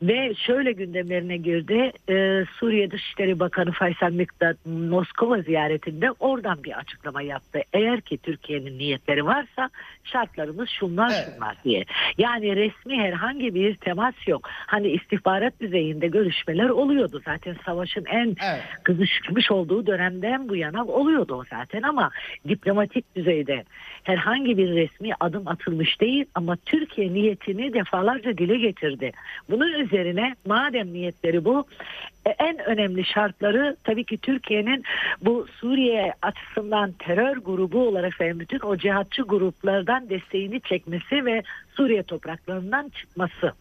[0.01, 7.21] Ve şöyle gündemlerine girdi e, Suriye Dışişleri Bakanı Faysal Mikdad Moskova ziyaretinde oradan bir açıklama
[7.21, 7.59] yaptı.
[7.73, 9.69] Eğer ki Türkiye'nin niyetleri varsa
[10.03, 11.29] şartlarımız şunlar Evet.
[11.35, 11.85] şunlar diye.
[12.17, 14.49] Yani resmi herhangi bir temas yok.
[14.51, 18.61] Hani istihbarat düzeyinde görüşmeler oluyordu zaten savaşın en Evet.
[18.83, 22.11] kızışmış olduğu dönemden bu yana oluyordu o zaten ama
[22.47, 23.63] diplomatik düzeyde
[24.03, 29.11] herhangi bir resmi adım atılmış değil ama Türkiye niyetini defalarca dile getirdi.
[29.49, 31.65] Bunun üzerine madem niyetleri bu
[32.25, 34.83] e, en önemli şartları tabii ki Türkiye'nin
[35.21, 41.43] bu Suriye açısından terör grubu olarak ve bütün o cihatçı gruplardan desteğini çekmesi ve
[41.75, 43.53] Suriye topraklarından çıkması.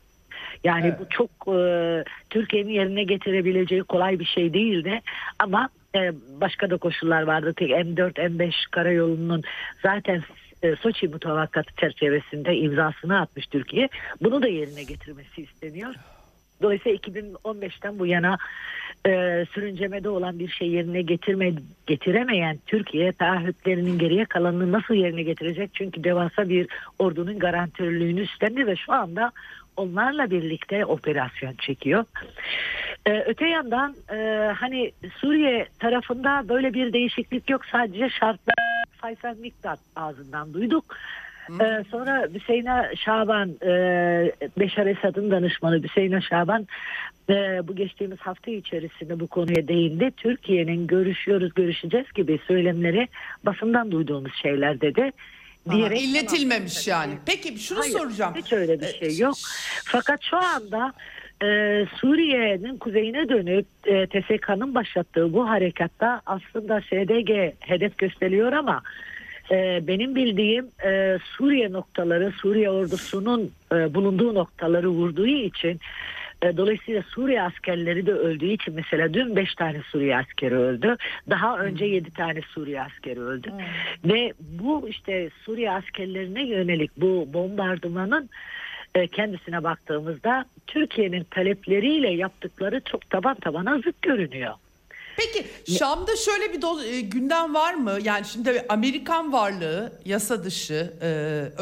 [0.64, 1.01] Yani Evet.
[1.01, 5.01] bu çok e, Türkiye'nin yerine getirebileceği kolay bir şey değildi
[5.38, 7.53] ama e, başka da koşullar vardı.
[7.57, 9.42] Tek M4 M5 karayolunun
[9.83, 10.22] zaten
[10.62, 13.88] e, Soçi mutabakatı çerçevesinde imzasını atmış Türkiye.
[14.20, 15.94] Bunu da yerine getirmesi isteniyor.
[16.62, 18.38] Dolayısıyla 2015'ten bu yana
[19.07, 21.53] e, sürüncemede olan bir şey yerine getirme,
[21.87, 25.70] getiremeyen Türkiye taahhütlerinin geriye kalanını nasıl yerine getirecek?
[25.75, 26.66] Çünkü devasa bir
[26.98, 29.33] ordunun garantörlüğünü üstlendi ve şu anda
[29.77, 32.05] onlarla birlikte operasyon çekiyor.
[33.07, 39.78] E, öte yandan e, hani Suriye tarafında böyle bir değişiklik yok sadece şartlar Faysal Miktat
[39.96, 40.84] ağzından duyduk.
[41.60, 43.68] Ee, sonra Hüseyin'e Şaban, e,
[44.58, 46.66] Beşar Esad'ın danışmanı Hüseyin'e Şaban
[47.30, 47.34] e,
[47.68, 50.10] bu geçtiğimiz hafta içerisinde bu konuya değindi.
[50.16, 53.08] Türkiye'nin görüşüyoruz, görüşeceğiz gibi söylemleri
[53.46, 55.12] basından duyduğumuz şeyler dedi.
[55.68, 57.12] Aha, Diyerek illetilmemiş yani.
[57.26, 58.34] Peki şunu Hayır, soracağım.
[58.36, 59.34] Hiç öyle bir Ee, şey yok.
[59.84, 60.92] Fakat şu anda
[61.42, 68.83] e, Suriye'nin kuzeyine dönüp e, TSK'nın başlattığı bu harekatta aslında SDG hedef gösteriyor ama
[69.50, 75.81] e, benim bildiğim e, Suriye noktaları, Suriye ordusunun e, bulunduğu noktaları vurduğu için
[76.42, 80.96] e, Dolayısıyla Suriye askerleri de öldüğü için mesela dün 5 tane Suriye askeri öldü.
[81.31, 83.52] Daha önce 7 tane Suriye askeri öldü.
[84.05, 88.31] Ve bu işte Suriye askerlerine yönelik bu bombardımanın
[88.94, 94.55] e, kendisine baktığımızda Türkiye'nin talepleriyle yaptıkları çok taban tabana zıt görünüyor.
[95.16, 95.46] Peki
[95.78, 97.98] Şam'da şöyle bir do- e, gündem var mı?
[98.02, 101.09] Yani şimdi Amerikan varlığı yasa dışı e,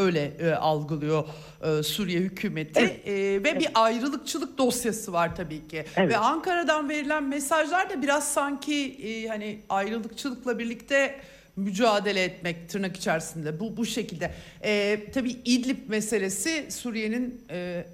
[0.00, 1.24] öyle e, algılıyor
[1.64, 3.08] e, Suriye hükümeti Evet.
[3.08, 3.12] E,
[3.44, 5.84] ve bir ayrılıkçılık dosyası var tabii ki.
[5.96, 6.10] Evet.
[6.10, 11.20] Ve Ankara'dan verilen mesajlar da biraz sanki e, hani ayrılıkçılıkla birlikte
[11.60, 14.30] mücadele etmek tırnak içerisinde bu bu şekilde.
[14.64, 17.84] E, tabii İdlib meselesi Suriye'nin e,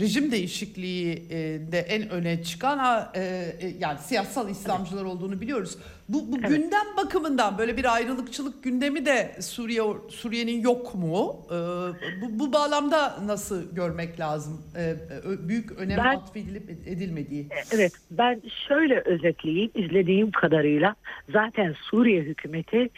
[0.00, 1.36] rejim değişikliği e,
[1.72, 3.20] de en öne çıkan e,
[3.60, 5.78] e, yani siyasal İslamcılar olduğunu biliyoruz.
[6.08, 6.48] Bu, bu Evet.
[6.48, 11.46] gündem bakımından böyle bir ayrılıkçılık gündemi de Suriye Suriye'nin yok mu?
[11.46, 11.54] E,
[12.22, 14.62] bu, bu bağlamda nasıl görmek lazım?
[14.76, 14.80] E,
[15.24, 17.46] ö- büyük önem Ben- atfedilip edilmediği.
[17.74, 20.94] Evet ben şöyle özetleyeyim izlediğim kadarıyla
[21.32, 22.88] zaten Suriye hükümeti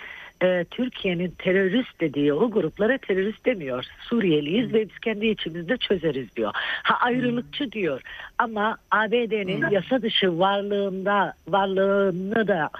[0.42, 3.84] e, Türkiye'nin terörist dediği o gruplara terörist demiyor.
[4.00, 6.50] Suriyeliyiz ve biz kendi içimizde çözeriz diyor.
[6.82, 8.00] Ha ayrılıkçı diyor
[8.38, 12.70] ama ABD'nin yasa dışı varlığında varlığını da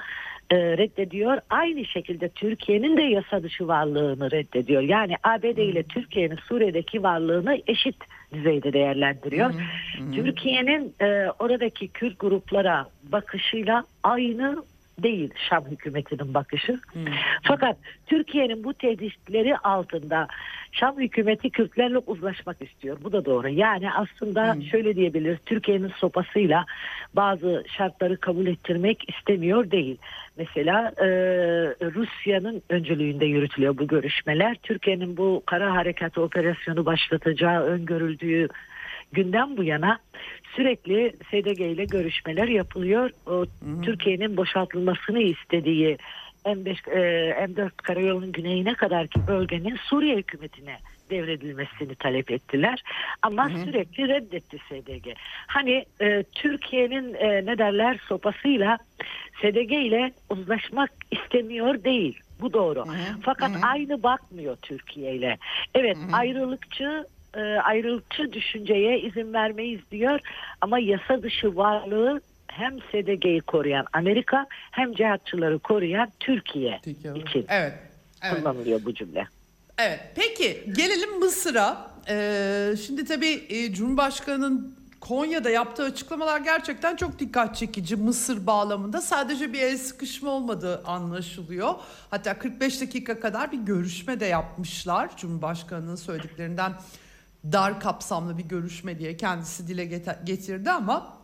[0.50, 1.38] e, reddediyor.
[1.50, 4.82] Aynı şekilde Türkiye'nin de yasa dışı varlığını reddediyor.
[4.82, 7.96] Yani ABD ile Türkiye'nin Suriye'deki varlığını eşit
[8.32, 9.54] düzeyde değerlendiriyor.
[10.14, 14.62] Türkiye'nin e, oradaki Kürt gruplara bakışıyla aynı
[15.02, 16.80] değil Şam hükümetinin bakışı.
[17.42, 17.76] Fakat
[18.06, 20.28] Türkiye'nin bu tehditleri altında
[20.72, 22.98] Şam hükümeti Kürtlerle uzlaşmak istiyor.
[23.04, 23.48] Bu da doğru.
[23.48, 25.38] Yani aslında şöyle diyebiliriz.
[25.46, 26.64] Türkiye'nin sopasıyla
[27.14, 29.98] bazı şartları kabul ettirmek istemiyor değil.
[30.36, 31.06] Mesela e,
[31.94, 34.56] Rusya'nın öncülüğünde yürütülüyor bu görüşmeler.
[34.62, 38.48] Türkiye'nin bu kara harekatı operasyonu başlatacağı öngörüldüğü
[39.12, 39.98] günden bu yana
[40.56, 43.10] sürekli SDG ile görüşmeler yapılıyor.
[43.26, 43.44] O,
[43.82, 45.98] Türkiye'nin boşaltılmasını istediği
[46.44, 46.98] M5, e,
[47.44, 50.76] M4 karayolunun güneyine kadarki bölgenin Suriye hükümetine
[51.10, 52.82] devredilmesini talep ettiler.
[53.22, 55.12] Ama sürekli reddetti SDG.
[55.46, 58.78] Hani e, Türkiye'nin e, ne derler sopasıyla
[59.38, 62.20] SDG ile uzlaşmak istemiyor değil.
[62.40, 62.84] Bu doğru.
[63.22, 65.38] Fakat aynı bakmıyor Türkiye ile.
[65.74, 67.04] Evet ayrılıkçı
[67.38, 70.20] e, ayrılıkçı düşünceye izin vermeyiz diyor
[70.60, 77.14] ama yasa dışı varlığı hem SDG'yi koruyan Amerika hem cihatçıları koruyan Türkiye Türkiye.
[77.14, 77.72] için Evet.
[78.22, 78.38] Evet.
[78.38, 79.26] kullanılıyor bu cümle.
[79.78, 80.00] Evet.
[80.14, 81.90] Peki gelelim Mısır'a.
[82.08, 89.00] Ee, şimdi tabii e, Cumhurbaşkanı'nın Konya'da yaptığı açıklamalar gerçekten çok dikkat çekici Mısır bağlamında.
[89.00, 91.74] Sadece bir el sıkışma olmadığı anlaşılıyor.
[92.10, 95.16] Hatta 45 dakika kadar bir görüşme de yapmışlar.
[95.16, 96.72] Cumhurbaşkanı'nın söylediklerinden
[97.44, 99.84] dar kapsamlı bir görüşme diye kendisi dile
[100.24, 101.18] getirdi ama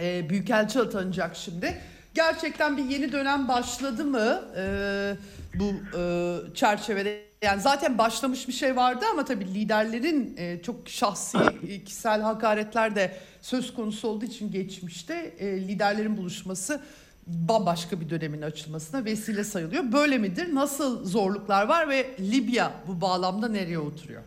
[0.00, 1.80] e, Büyükelçi atanacak şimdi.
[2.14, 5.16] Gerçekten bir yeni dönem başladı mı e,
[5.54, 7.24] bu e, çerçevede?
[7.42, 11.38] Yani zaten başlamış bir şey vardı ama tabii liderlerin e, çok şahsi
[11.68, 16.80] e, kişisel hakaretler de söz konusu olduğu için geçmişte e, liderlerin buluşması
[17.26, 19.92] bambaşka bir dönemin açılmasına vesile sayılıyor.
[19.92, 20.54] Böyle midir?
[20.54, 24.22] Nasıl zorluklar var ve Libya bu bağlamda nereye oturuyor?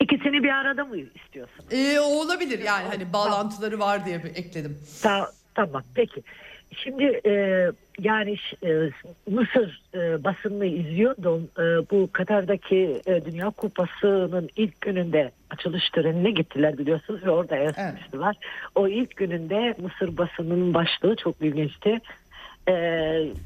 [0.00, 1.64] İkisini bir arada mı istiyorsun?
[1.70, 4.78] E, o olabilir yani hani bağlantıları var diye bir ekledim.
[5.02, 6.22] Ta- tamam peki.
[6.76, 7.66] Şimdi e,
[7.98, 8.90] yani e,
[9.30, 11.48] Mısır e, basını izliyordum.
[11.58, 18.36] E, bu Katar'daki e, Dünya Kupası'nın ilk gününde açılış törenine gittiler biliyorsunuz ve orada yansımıştılar.
[18.74, 22.00] O ilk gününde Mısır basınının başlığı çok ilginçti.
[22.68, 22.74] E,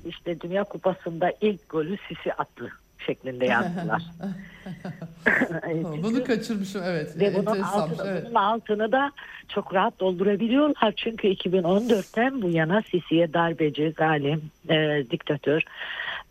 [0.06, 2.72] işte Dünya Kupası'nda ilk golü Sisi attı
[3.06, 4.02] şeklinde yazdılar.
[6.02, 7.20] Bunu kaçırmışım evet.
[7.20, 8.24] Ve bunun altını, evet.
[8.26, 9.12] bunun altını da
[9.48, 10.92] çok rahat doldurabiliyorlar.
[10.96, 15.62] Çünkü 2014'ten bu yana Sisi'ye darbeci, zalim, e, diktatör,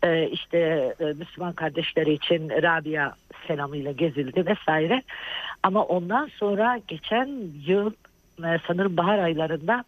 [0.02, 0.58] e, işte
[1.00, 3.12] e, Müslüman kardeşleri için Rabia
[3.46, 5.02] selamıyla gezildi vesaire.
[5.62, 7.28] Ama ondan sonra geçen
[7.66, 7.90] yıl
[8.44, 9.84] e, sanırım bahar aylarında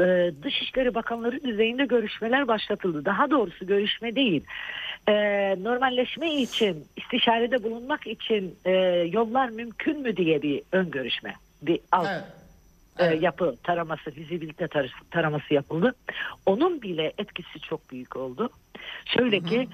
[0.00, 3.04] e, Dışişleri Bakanları düzeyinde görüşmeler başlatıldı.
[3.04, 4.44] Daha doğrusu görüşme değil.
[5.08, 5.12] E,
[5.62, 8.72] normalleşme için, istişarede bulunmak için e,
[9.12, 12.22] yollar mümkün mü diye bir ön görüşme, bir alt Evet.
[12.98, 13.22] e, Evet.
[13.22, 15.94] yapı taraması, fizibilite tar- taraması yapıldı.
[16.46, 18.50] Onun bile etkisi çok büyük oldu.
[19.06, 19.68] Şöyle ki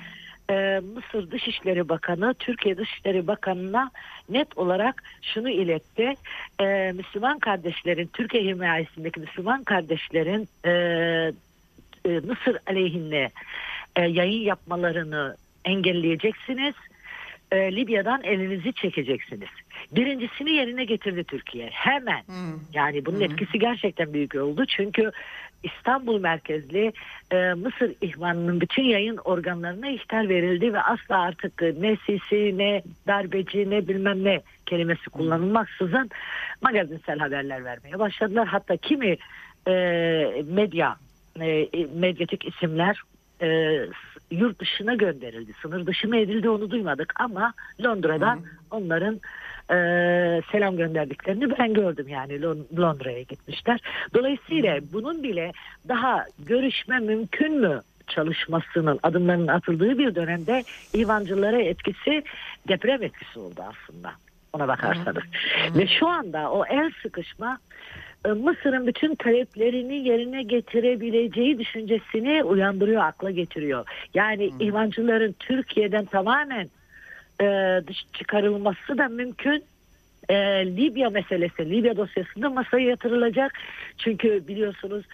[0.51, 3.91] e, Mısır Dışişleri Bakanı Türkiye Dışişleri Bakanı'na
[4.28, 6.14] net olarak şunu iletti.
[6.61, 10.70] E, Müslüman kardeşlerin, Türkiye himayesindeki Müslüman kardeşlerin e,
[12.05, 13.30] e, Mısır aleyhine
[13.97, 16.74] e, yayın yapmalarını engelleyeceksiniz.
[17.53, 19.49] E, Libya'dan elinizi çekeceksiniz.
[19.93, 21.68] Birincisini yerine getirdi Türkiye.
[21.72, 22.22] Hemen.
[22.72, 24.64] Yani bunun etkisi gerçekten büyük oldu.
[24.66, 25.12] Çünkü
[25.62, 26.93] İstanbul merkezli
[27.30, 33.70] e, Mısır ihvanının bütün yayın organlarına ihtar verildi ve asla artık ne sisi ne darbeci
[33.70, 36.11] ne bilmem ne kelimesi kullanılmaksızın
[36.62, 38.47] magazinsel haberler vermeye başladılar.
[38.47, 39.16] Hatta kimi
[39.68, 39.72] e,
[40.47, 40.97] medya
[41.40, 43.03] e, medyatik isimler
[43.43, 43.78] e,
[44.30, 45.53] yurt dışına gönderildi.
[45.62, 47.53] Sınır dışı mı edildi onu duymadık ama
[47.84, 48.40] Londra'dan
[48.70, 49.20] onların
[49.70, 49.76] e,
[50.53, 53.80] selam gönderdiklerini ben gördüm yani Lon- Londra'ya gitmişler.
[54.14, 55.53] Dolayısıyla bunun bile
[55.88, 60.64] daha görüşme mümkün mü çalışmasının adımlarının atıldığı bir dönemde
[60.95, 62.22] İvancılara etkisi
[62.68, 64.12] deprem etkisi oldu aslında
[64.53, 65.22] ona bakarsanız.
[65.76, 67.59] Ve şu anda o el sıkışma
[68.29, 73.87] Mısır'ın bütün taleplerini yerine getirebileceği düşüncesini uyandırıyor, akla getiriyor.
[74.14, 76.68] Yani İvancıların Türkiye'den tamamen
[77.41, 79.64] e, dış çıkarılması da mümkün.
[80.29, 80.35] E,
[80.66, 83.53] Libya meselesi, Libya dosyasında masaya yatırılacak.
[83.99, 85.05] Çünkü biliyorsunuz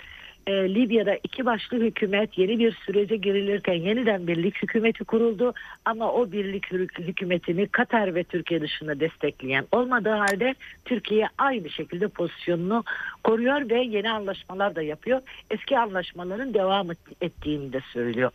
[0.49, 5.55] e, Libya'da iki başlı hükümet yeni bir sürece girilirken yeniden birlik hükümeti kuruldu.
[5.85, 12.09] Ama o birlik hü- hükümetini Katar ve Türkiye dışında destekleyen olmadığı halde Türkiye aynı şekilde
[12.09, 12.85] pozisyonunu
[13.25, 15.21] koruyor ve yeni anlaşmalar da yapıyor.
[15.51, 18.31] Eski anlaşmaların devam et- ettiğini de söylüyor.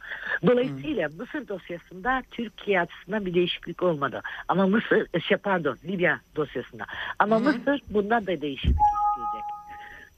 [0.48, 4.22] Dolayısıyla Mısır dosyasında Türkiye açısından bir değişiklik olmadı.
[4.48, 6.86] Ama Mısır, şey pardon Libya dosyasında.
[7.20, 9.44] Ama Mısır bundan da değişiklik isteyecek.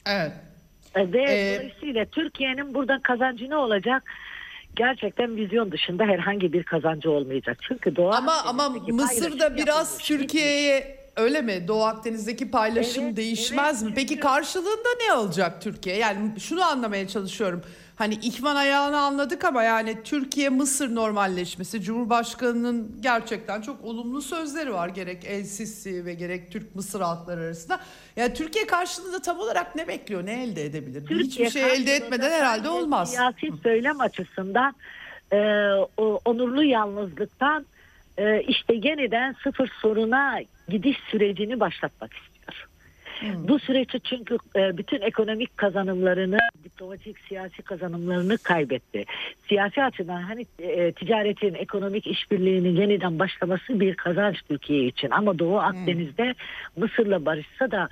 [0.06, 0.32] Evet.
[0.96, 4.04] Ve Ee, dolayısıyla Türkiye'nin buradan kazancı ne olacak?
[4.76, 7.58] Gerçekten vizyon dışında herhangi bir kazancı olmayacak.
[7.68, 9.98] Çünkü Doğu Ama ama Mısır'da biraz.
[9.98, 11.68] Türkiye'ye öyle mi?
[11.68, 13.96] Doğu Akdeniz'deki paylaşım Evet, değişmez evet, mi?
[13.96, 15.96] Peki karşılığında ne alacak Türkiye?
[15.98, 17.62] Yani şunu anlamaya çalışıyorum.
[17.96, 24.90] Hani ihvan ayağını anladık ama yani Türkiye Mısır normalleşmesi Cumhurbaşkanının gerçekten çok olumlu sözleri var
[24.90, 27.80] gerek El Sisi ve gerek Türk Mısır halkları arasında.
[28.16, 30.26] Yani Türkiye karşılığında tam olarak ne bekliyor?
[30.26, 31.10] Ne elde edebilir?
[31.10, 33.12] Hiçbir şey elde etmeden herhalde olmaz.
[33.12, 34.76] Siyasi söylem açısından
[35.34, 35.38] e,
[35.98, 37.66] o onurlu yalnızlıktan
[38.18, 40.40] e, işte yeniden sıfır soruna
[40.70, 42.35] gidiş sürecini başlatmak istiyor.
[43.20, 43.48] Hmm.
[43.48, 49.06] Bu süreçte çünkü e, bütün ekonomik kazanımlarını, diplomatik siyasi kazanımlarını kaybetti.
[49.50, 55.10] Siyasi açıdan hani e, ticaretin, ekonomik işbirliğinin yeniden başlaması bir kazanç Türkiye için.
[55.10, 56.36] Ama Doğu Akdeniz'de
[56.78, 57.90] Mısır'la barışsa da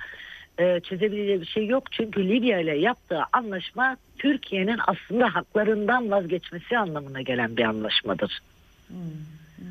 [0.58, 1.92] e, çözebileceği bir şey yok.
[1.92, 8.40] Çünkü Libya ile yaptığı anlaşma Türkiye'nin aslında haklarından vazgeçmesi anlamına gelen bir anlaşmadır.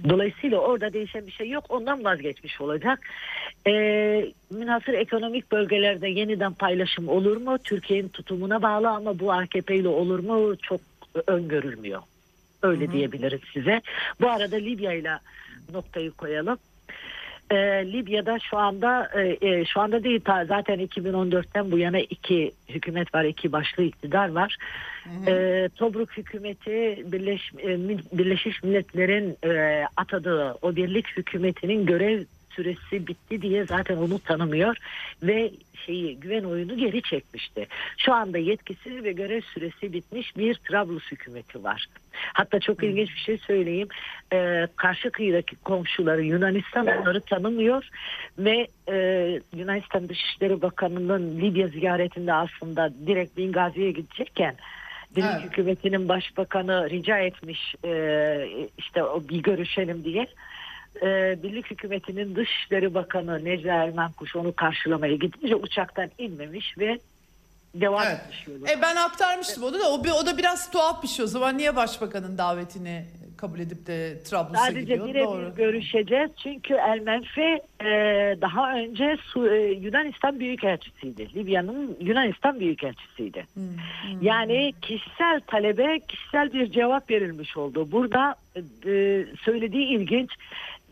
[0.09, 1.65] Dolayısıyla orada değişen bir şey yok.
[1.69, 2.99] Ondan vazgeçmiş olacak.
[3.67, 7.57] Ee, münhasır ekonomik bölgelerde yeniden paylaşım olur mu?
[7.63, 10.55] Türkiye'nin tutumuna bağlı ama bu AKP ile olur mu?
[10.57, 10.81] Çok
[11.27, 12.01] öngörülmüyor.
[12.61, 13.81] Öyle diyebiliriz size.
[14.21, 15.19] Bu arada Libya ile
[15.73, 16.57] noktayı koyalım.
[17.51, 17.55] Ee,
[17.91, 23.15] Libya'da şu anda e, e, şu anda değil ta- zaten 2014'ten bu yana iki hükümet
[23.15, 24.57] var, iki başlı iktidar var.
[25.27, 27.79] Ee, Tobruk hükümeti Birleş, e,
[28.17, 32.23] Birleşmiş Milletler'in e, atadığı o birlik hükümetinin görev
[32.55, 34.77] süresi bitti diye zaten onu tanımıyor
[35.23, 35.51] ve
[35.85, 37.67] şeyi güven oyunu geri çekmişti.
[37.97, 41.85] Şu anda yetkisi ve görev süresi bitmiş bir Trablus hükümeti var.
[42.13, 43.87] Hatta çok ilginç bir şey söyleyeyim.
[44.33, 47.89] Ee, karşı kıyıdaki komşuları Yunanistan onları tanımıyor
[48.37, 48.95] ve e,
[49.55, 54.55] Yunanistan Dışişleri Bakanı'nın Libya ziyaretinde aslında direkt Bingazi'ye gidecekken
[55.15, 55.43] Birlik Evet.
[55.43, 58.47] hükümetinin başbakanı rica etmiş e,
[58.77, 60.27] işte o bir görüşelim diye.
[61.01, 66.99] E, Birlik hükümetinin Dışişleri Bakanı Necla Ermenkuş onu karşılamaya gidince uçaktan inmemiş ve
[67.75, 68.19] devam Evet.
[68.21, 68.47] etmiş.
[68.77, 71.75] E ben aktarmıştım onu da o, o da biraz tuhaf bir şey o zaman niye
[71.75, 73.05] başbakanın davetini
[73.37, 75.07] kabul edip de Trablus'a Sadece gidiyor?
[75.07, 75.55] birebir Doğru.
[75.55, 77.85] görüşeceğiz çünkü El Menfi e,
[78.41, 81.35] daha önce Su- e, Yunanistan Büyükelçisiydi.
[81.35, 83.45] Libya'nın Yunanistan Büyükelçisiydi.
[83.53, 83.63] Hmm,
[84.21, 87.91] Yani kişisel talebe kişisel bir cevap verilmiş oldu.
[87.91, 88.35] Burada
[88.85, 90.29] e, söylediği ilginç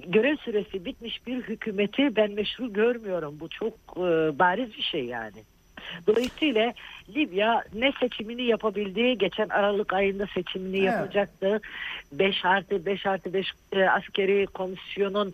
[0.07, 3.37] görev süresi bitmiş bir hükümeti ben meşru görmüyorum.
[3.39, 5.43] Bu çok e, bariz bir şey yani.
[6.07, 6.73] Dolayısıyla
[7.15, 10.85] Libya ne seçimini yapabildi, geçen Aralık ayında seçimini Evet.
[10.85, 11.61] yapacaktı.
[12.11, 15.33] 5 artı 5 artı 5 e, askeri komisyonun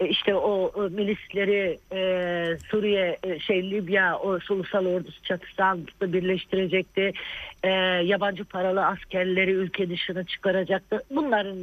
[0.00, 6.12] e, işte o, o milisleri e, Suriye e, şey Libya o ulusal ordusu çatısı altında
[6.12, 7.12] birleştirecekti.
[7.62, 7.70] E,
[8.04, 11.02] yabancı paralı askerleri ülke dışına çıkaracaktı.
[11.10, 11.56] Bunların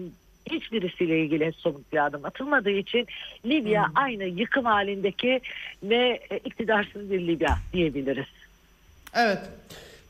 [0.52, 3.08] hiçbirisiyle ilgili somut bir adım atılmadığı için
[3.46, 5.42] Libya aynı yıkım halindeki
[5.84, 8.28] ve e, iktidarsız bir Libya diyebiliriz.
[9.16, 9.40] Evet.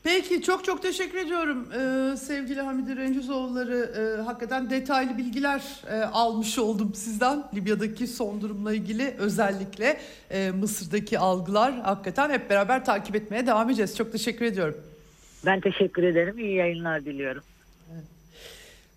[0.04, 3.90] Peki çok çok teşekkür ediyorum ee, sevgili Hamide Rencizoğulları.
[3.98, 7.44] Ee, hakikaten detaylı bilgiler e, almış oldum sizden.
[7.54, 13.96] Libya'daki son durumla ilgili özellikle e, Mısır'daki algılar hakikaten hep beraber takip etmeye devam edeceğiz.
[13.96, 14.76] Çok teşekkür ediyorum.
[15.46, 16.38] Ben teşekkür ederim.
[16.38, 17.42] İyi yayınlar diliyorum.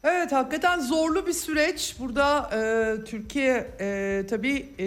[0.07, 1.95] Evet hakikaten zorlu bir süreç.
[1.99, 4.85] Burada e, Türkiye e, tabii e,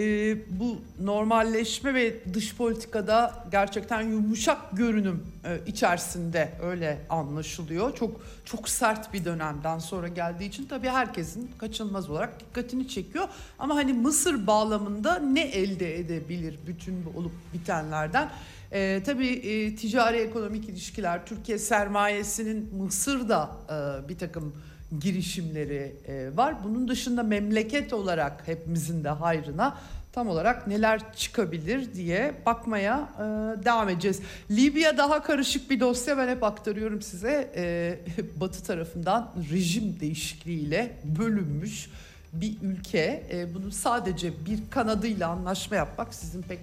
[0.59, 7.95] bu normalleşme ve dış politikada gerçekten yumuşak görünüm e, içerisinde öyle anlaşılıyor.
[7.95, 13.27] Çok çok sert bir dönemden sonra geldiği için tabii herkesin kaçınılmaz olarak dikkatini çekiyor.
[13.59, 18.29] Ama hani Mısır bağlamında ne elde edebilir bütün bu olup bitenlerden?
[18.71, 24.53] E, tabii e, ticari ekonomik ilişkiler, Türkiye sermayesinin Mısır'da e, bir takım
[24.99, 26.55] girişimleri e, var.
[26.63, 29.77] Bunun dışında memleket olarak hepimizin de hayrına
[30.11, 33.21] tam olarak neler çıkabilir diye bakmaya e,
[33.65, 34.19] devam edeceğiz.
[34.51, 37.51] Libya daha karışık bir dosya ben hep aktarıyorum size.
[37.55, 37.99] E,
[38.39, 41.89] Batı tarafından rejim değişikliğiyle bölünmüş
[42.33, 43.23] bir ülke.
[43.31, 46.59] E, bunun sadece bir kanadıyla anlaşma yapmak sizin pek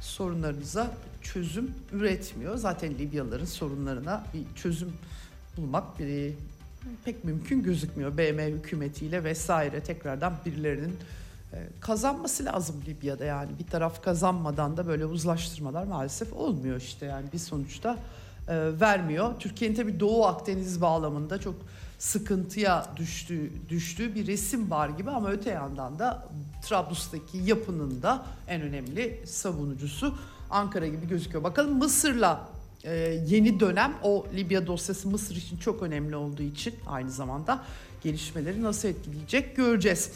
[0.00, 0.90] sorunlarınıza
[1.22, 2.56] çözüm üretmiyor.
[2.56, 4.92] Zaten Libyalıların sorunlarına bir çözüm
[5.56, 6.32] bulmak bir,
[7.04, 8.18] pek mümkün gözükmüyor.
[8.18, 10.96] BM hükümetiyle vesaire tekrardan birilerinin
[11.52, 17.26] e, kazanması lazım Libya'da yani bir taraf kazanmadan da böyle uzlaştırmalar maalesef olmuyor işte yani
[17.32, 17.98] bir sonuçta
[18.48, 19.34] e, vermiyor.
[19.38, 21.54] Türkiye'nin tabii Doğu Akdeniz bağlamında çok
[21.98, 26.28] sıkıntıya düştüğü, düştüğü bir resim var gibi ama öte yandan da
[26.62, 30.14] Trablus'taki yapının da en önemli savunucusu
[30.50, 31.44] Ankara gibi gözüküyor.
[31.44, 32.48] Bakalım Mısır'la
[32.88, 37.64] e, yeni dönem o Libya dosyası Mısır için çok önemli olduğu için aynı zamanda
[38.02, 40.10] gelişmeleri nasıl etkileyecek göreceğiz.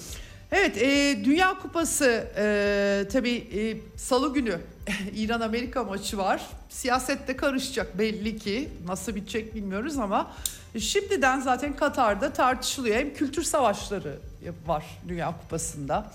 [0.53, 4.59] Evet e, Dünya Kupası e, tabii e, salı günü
[5.15, 6.47] İran-Amerika maçı var.
[6.69, 10.33] Siyasette karışacak belli ki nasıl bitecek bilmiyoruz ama
[10.79, 12.97] şimdiden zaten Katar'da tartışılıyor.
[12.97, 14.19] Hem kültür savaşları
[14.67, 16.13] var Dünya Kupası'nda.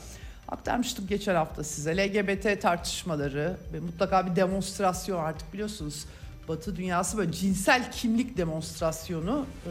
[0.48, 6.06] Aktarmıştım geçen hafta size LGBT tartışmaları ve mutlaka bir demonstrasyon artık biliyorsunuz
[6.48, 9.70] Batı dünyası böyle cinsel kimlik demonstrasyonu e,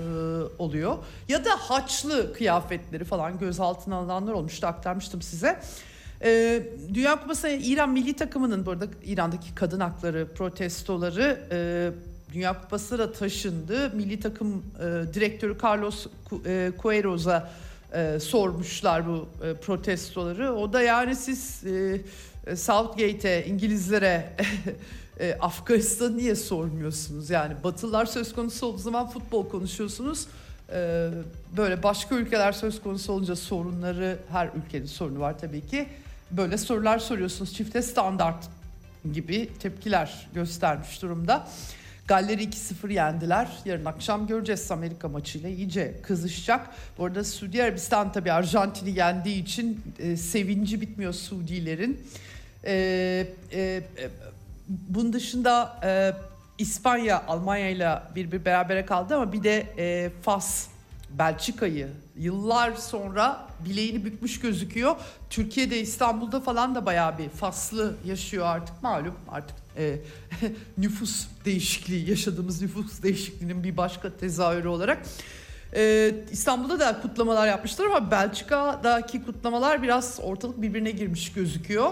[0.59, 0.97] oluyor.
[1.29, 5.61] Ya da haçlı kıyafetleri falan gözaltına alınanlar olmuştu aktarmıştım size.
[6.25, 6.63] E,
[6.95, 11.91] Dünya Kupası İran milli takımının burada İran'daki kadın hakları protestoları e,
[12.35, 13.91] Dünya Kupası da taşındı.
[13.95, 16.07] Milli takım e, direktörü Carlos
[16.47, 17.51] e, Queiroz'a
[17.93, 20.55] e, sormuşlar bu e, protestoları.
[20.55, 21.65] O da yani siz
[22.47, 24.33] e, Southgate'e, İngilizlere
[25.21, 27.31] e, Afganistan niye sormuyorsunuz?
[27.31, 30.27] Yani Batılılar söz konusu olduğu zaman futbol konuşuyorsunuz.
[30.73, 31.09] E,
[31.57, 35.89] böyle başka ülkeler söz konusu olunca sorunları, her ülkenin sorunu var tabii ki.
[36.31, 37.55] Böyle sorular soruyorsunuz.
[37.55, 38.49] Çifte standart
[39.13, 41.49] gibi tepkiler göstermiş durumda.
[42.07, 43.49] Galler'i 2-0 yendiler.
[43.65, 46.67] Yarın akşam göreceğiz Amerika maçıyla iyice kızışacak.
[46.99, 52.01] Bu arada Suudi Arabistan tabii Arjantin'i yendiği için e, sevinci bitmiyor Suudilerin.
[52.65, 52.73] E,
[53.53, 53.83] e, e,
[54.69, 56.13] bunun dışında e,
[56.59, 60.67] İspanya Almanya ile bir bir berabere kaldı ama bir de e, Fas
[61.19, 64.97] Belçika'yı yıllar sonra bileğini bükmüş gözüküyor.
[65.31, 69.97] Türkiye'de İstanbul'da falan da bayağı bir faslı yaşıyor artık malum artık e,
[70.79, 74.99] nüfus değişikliği yaşadığımız nüfus değişikliğinin bir başka tezahürü olarak.
[75.75, 81.91] Ee, İstanbul'da da kutlamalar yapmışlar ama Belçika'daki kutlamalar biraz ortalık birbirine girmiş gözüküyor.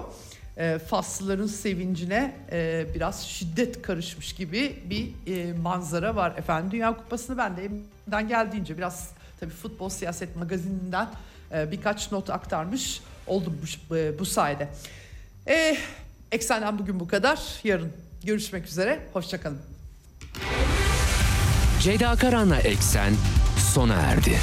[0.57, 6.70] Ee, Faslıların sevincine e, biraz şiddet karışmış gibi bir e, manzara var efendim.
[6.70, 9.11] Dünya Kupası'nı ben de elimden geldiğince biraz
[9.41, 11.09] tabii futbol siyaset magazininden
[11.53, 13.59] e, birkaç not aktarmış oldum
[13.91, 14.68] bu, e, bu sayede.
[15.49, 15.76] E,
[16.32, 17.41] Eksenden bugün bu kadar.
[17.64, 17.93] Yarın
[18.24, 19.07] görüşmek üzere.
[19.12, 19.59] Hoşçakalın.
[21.80, 23.14] Ceyda Karan'la Eksen
[23.74, 24.39] sona erdi.